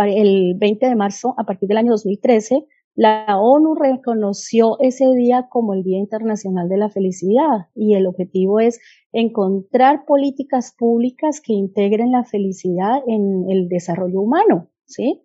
el 0.06 0.54
20 0.58 0.86
de 0.86 0.96
marzo, 0.96 1.34
a 1.38 1.44
partir 1.44 1.68
del 1.68 1.78
año 1.78 1.92
2013, 1.92 2.66
la 2.96 3.38
ONU 3.40 3.74
reconoció 3.76 4.78
ese 4.80 5.06
día 5.14 5.48
como 5.48 5.74
el 5.74 5.82
Día 5.82 5.98
Internacional 5.98 6.68
de 6.68 6.76
la 6.76 6.90
Felicidad 6.90 7.68
y 7.74 7.94
el 7.94 8.06
objetivo 8.06 8.60
es 8.60 8.80
encontrar 9.12 10.04
políticas 10.04 10.74
públicas 10.76 11.40
que 11.40 11.52
integren 11.52 12.12
la 12.12 12.24
felicidad 12.24 13.00
en 13.06 13.46
el 13.48 13.68
desarrollo 13.68 14.20
humano, 14.20 14.68
¿sí? 14.86 15.22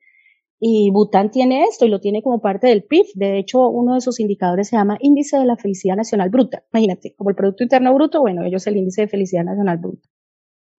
Y 0.59 0.89
Bután 0.91 1.31
tiene 1.31 1.63
esto 1.63 1.85
y 1.85 1.89
lo 1.89 1.99
tiene 1.99 2.23
como 2.23 2.39
parte 2.39 2.67
del 2.67 2.83
PIB. 2.83 3.07
De 3.15 3.37
hecho, 3.39 3.67
uno 3.67 3.95
de 3.95 4.01
sus 4.01 4.19
indicadores 4.19 4.69
se 4.69 4.77
llama 4.77 4.97
Índice 5.01 5.37
de 5.37 5.45
la 5.45 5.57
Felicidad 5.57 5.97
Nacional 5.97 6.29
Bruta. 6.29 6.63
Imagínate, 6.71 7.13
como 7.17 7.29
el 7.29 7.35
Producto 7.35 7.63
Interno 7.63 7.93
Bruto, 7.93 8.21
bueno, 8.21 8.45
ellos 8.45 8.65
el 8.67 8.77
Índice 8.77 9.01
de 9.01 9.07
Felicidad 9.07 9.43
Nacional 9.43 9.79
Bruta. 9.79 10.07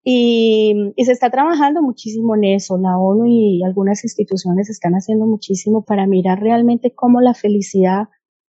Y, 0.09 0.93
se 1.03 1.11
está 1.11 1.29
trabajando 1.29 1.81
muchísimo 1.81 2.37
en 2.37 2.45
eso. 2.45 2.77
La 2.77 2.97
ONU 2.97 3.25
y 3.25 3.61
algunas 3.65 4.05
instituciones 4.05 4.69
están 4.69 4.93
haciendo 4.93 5.25
muchísimo 5.25 5.83
para 5.83 6.07
mirar 6.07 6.39
realmente 6.39 6.95
cómo 6.95 7.19
la 7.19 7.33
felicidad 7.33 8.07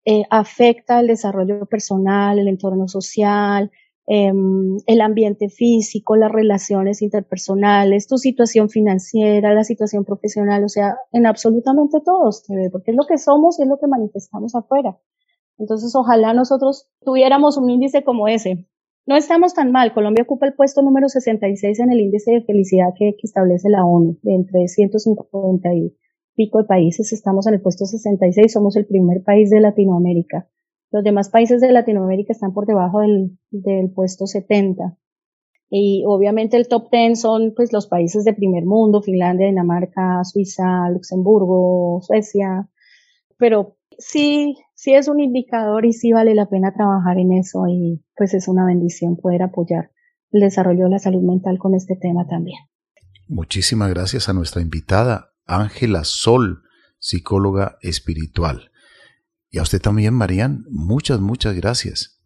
eh, 0.05 0.25
afecta 0.31 0.99
el 0.99 1.07
desarrollo 1.07 1.65
personal, 1.67 2.41
el 2.41 2.49
entorno 2.49 2.89
social, 2.89 3.71
em, 4.09 4.79
el 4.87 5.01
ambiente 5.01 5.49
físico, 5.49 6.17
las 6.17 6.33
relaciones 6.33 7.03
interpersonales, 7.03 8.09
tu 8.09 8.19
situación 8.19 8.69
financiera, 8.69 9.55
la 9.55 9.63
situación 9.63 10.05
profesional, 10.05 10.65
o 10.65 10.69
sea, 10.69 10.97
en 11.13 11.25
absolutamente 11.25 12.01
todos, 12.05 12.43
porque 12.73 12.91
es 12.91 12.97
lo 12.97 13.07
que 13.07 13.17
somos 13.17 13.61
y 13.61 13.63
es 13.63 13.69
lo 13.69 13.79
que 13.79 13.87
manifestamos 13.87 14.57
afuera. 14.57 14.99
Entonces, 15.59 15.95
ojalá 15.95 16.35
nosotros 16.35 16.89
tuviéramos 17.05 17.57
un 17.59 17.71
índice 17.71 18.03
como 18.03 18.27
ese. 18.27 18.67
No 19.07 19.17
estamos 19.17 19.53
tan 19.53 19.71
mal. 19.71 19.93
Colombia 19.93 20.23
ocupa 20.23 20.47
el 20.47 20.55
puesto 20.55 20.81
número 20.81 21.09
66 21.09 21.79
en 21.81 21.91
el 21.91 22.01
índice 22.01 22.33
de 22.33 22.43
felicidad 22.43 22.95
que, 22.97 23.15
establece 23.23 23.69
la 23.69 23.85
ONU, 23.85 24.19
de 24.23 24.35
entre 24.35 24.67
150 24.67 25.75
y 25.75 25.95
pico 26.35 26.59
de 26.59 26.65
países. 26.65 27.13
Estamos 27.13 27.47
en 27.47 27.55
el 27.55 27.61
puesto 27.61 27.85
66, 27.85 28.51
somos 28.51 28.77
el 28.77 28.87
primer 28.87 29.23
país 29.23 29.51
de 29.51 29.61
Latinoamérica. 29.61 30.49
Los 30.91 31.05
demás 31.05 31.29
países 31.29 31.61
de 31.61 31.73
Latinoamérica 31.73 32.33
están 32.33 32.55
por 32.55 32.67
debajo 32.67 33.01
del, 33.01 33.39
del 33.51 33.91
puesto 33.91 34.27
70. 34.27 34.97
Y 35.69 36.05
obviamente 36.07 36.57
el 36.57 36.69
top 36.69 36.91
10 36.91 37.21
son 37.21 37.53
pues 37.55 37.73
los 37.73 37.89
países 37.89 38.25
de 38.25 38.33
primer 38.33 38.65
mundo, 38.65 39.03
Finlandia, 39.03 39.49
Dinamarca, 39.49 40.25
Suiza, 40.25 40.89
Luxemburgo, 40.91 42.01
Suecia. 42.01 42.71
Pero 43.37 43.77
sí, 43.99 44.57
sí 44.85 44.93
es 44.93 45.09
un 45.09 45.19
indicador 45.19 45.87
y 45.87 45.95
sí 45.95 46.13
vale 46.13 46.35
la 46.35 46.47
pena 46.47 46.75
trabajar 46.75 47.17
en 47.17 47.33
eso 47.33 47.67
y 47.67 48.05
pues 48.15 48.35
es 48.35 48.49
una 48.49 48.67
bendición 48.67 49.17
poder 49.17 49.43
apoyar 49.43 49.91
el 50.31 50.43
desarrollo 50.43 50.85
de 50.85 50.91
la 50.91 50.99
salud 50.99 51.23
mental 51.23 51.57
con 51.59 51.75
este 51.75 51.97
tema 51.97 52.27
también. 52.29 52.59
Muchísimas 53.27 53.89
gracias 53.89 54.29
a 54.29 54.35
nuestra 54.35 54.61
invitada, 54.61 55.31
Ángela 55.47 56.05
Sol, 56.05 56.65
psicóloga 56.99 57.79
espiritual. 57.81 58.73
Y 59.49 59.59
a 59.59 59.63
usted 59.63 59.81
también, 59.81 60.13
Marían, 60.13 60.65
muchas, 60.69 61.19
muchas 61.19 61.55
gracias. 61.57 62.21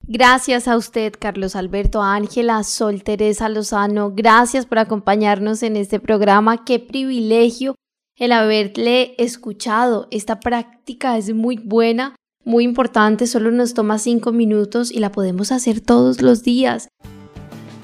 Gracias 0.00 0.68
a 0.68 0.78
usted, 0.78 1.12
Carlos 1.18 1.54
Alberto, 1.56 2.02
Ángela, 2.02 2.64
Sol, 2.64 3.02
Teresa 3.02 3.50
Lozano. 3.50 4.12
Gracias 4.14 4.64
por 4.64 4.78
acompañarnos 4.78 5.62
en 5.62 5.76
este 5.76 6.00
programa. 6.00 6.64
Qué 6.64 6.78
privilegio 6.78 7.74
el 8.16 8.32
haberle 8.32 9.14
escuchado. 9.18 10.08
Esta 10.10 10.40
práctica 10.40 11.16
es 11.16 11.34
muy 11.34 11.56
buena, 11.56 12.14
muy 12.44 12.64
importante, 12.64 13.26
solo 13.26 13.50
nos 13.50 13.74
toma 13.74 13.98
cinco 13.98 14.32
minutos 14.32 14.90
y 14.90 14.98
la 14.98 15.12
podemos 15.12 15.52
hacer 15.52 15.80
todos 15.80 16.22
los 16.22 16.42
días. 16.42 16.88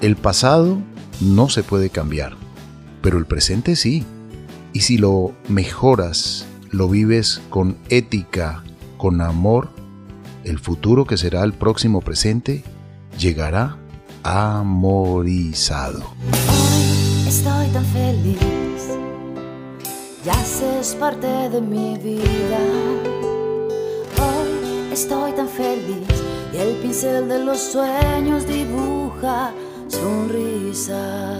El 0.01 0.15
pasado 0.15 0.77
no 1.21 1.49
se 1.49 1.63
puede 1.63 1.89
cambiar, 1.89 2.33
pero 3.01 3.17
el 3.17 3.25
presente 3.25 3.75
sí. 3.75 4.03
Y 4.71 4.81
si 4.81 4.97
lo 4.97 5.33
mejoras, 5.47 6.45
lo 6.69 6.87
vives 6.87 7.41
con 7.49 7.77
ética, 7.89 8.63
con 8.97 9.21
amor, 9.21 9.69
el 10.43 10.59
futuro 10.59 11.05
que 11.05 11.17
será 11.17 11.43
el 11.43 11.53
próximo 11.53 12.01
presente 12.01 12.63
llegará 13.17 13.77
amorizado. 14.23 16.03
estoy 17.27 17.67
tan 17.67 17.85
feliz 17.85 18.68
ya 20.29 20.79
es 20.79 20.95
parte 20.95 21.27
de 21.49 21.61
mi 21.61 21.97
vida. 21.97 22.59
Hoy 24.21 24.91
estoy 24.91 25.31
tan 25.33 25.47
feliz 25.47 26.07
y 26.53 26.57
el 26.57 26.75
pincel 26.81 27.27
de 27.27 27.39
los 27.39 27.59
sueños 27.59 28.45
dibuja 28.45 29.51
sonrisa. 29.87 31.39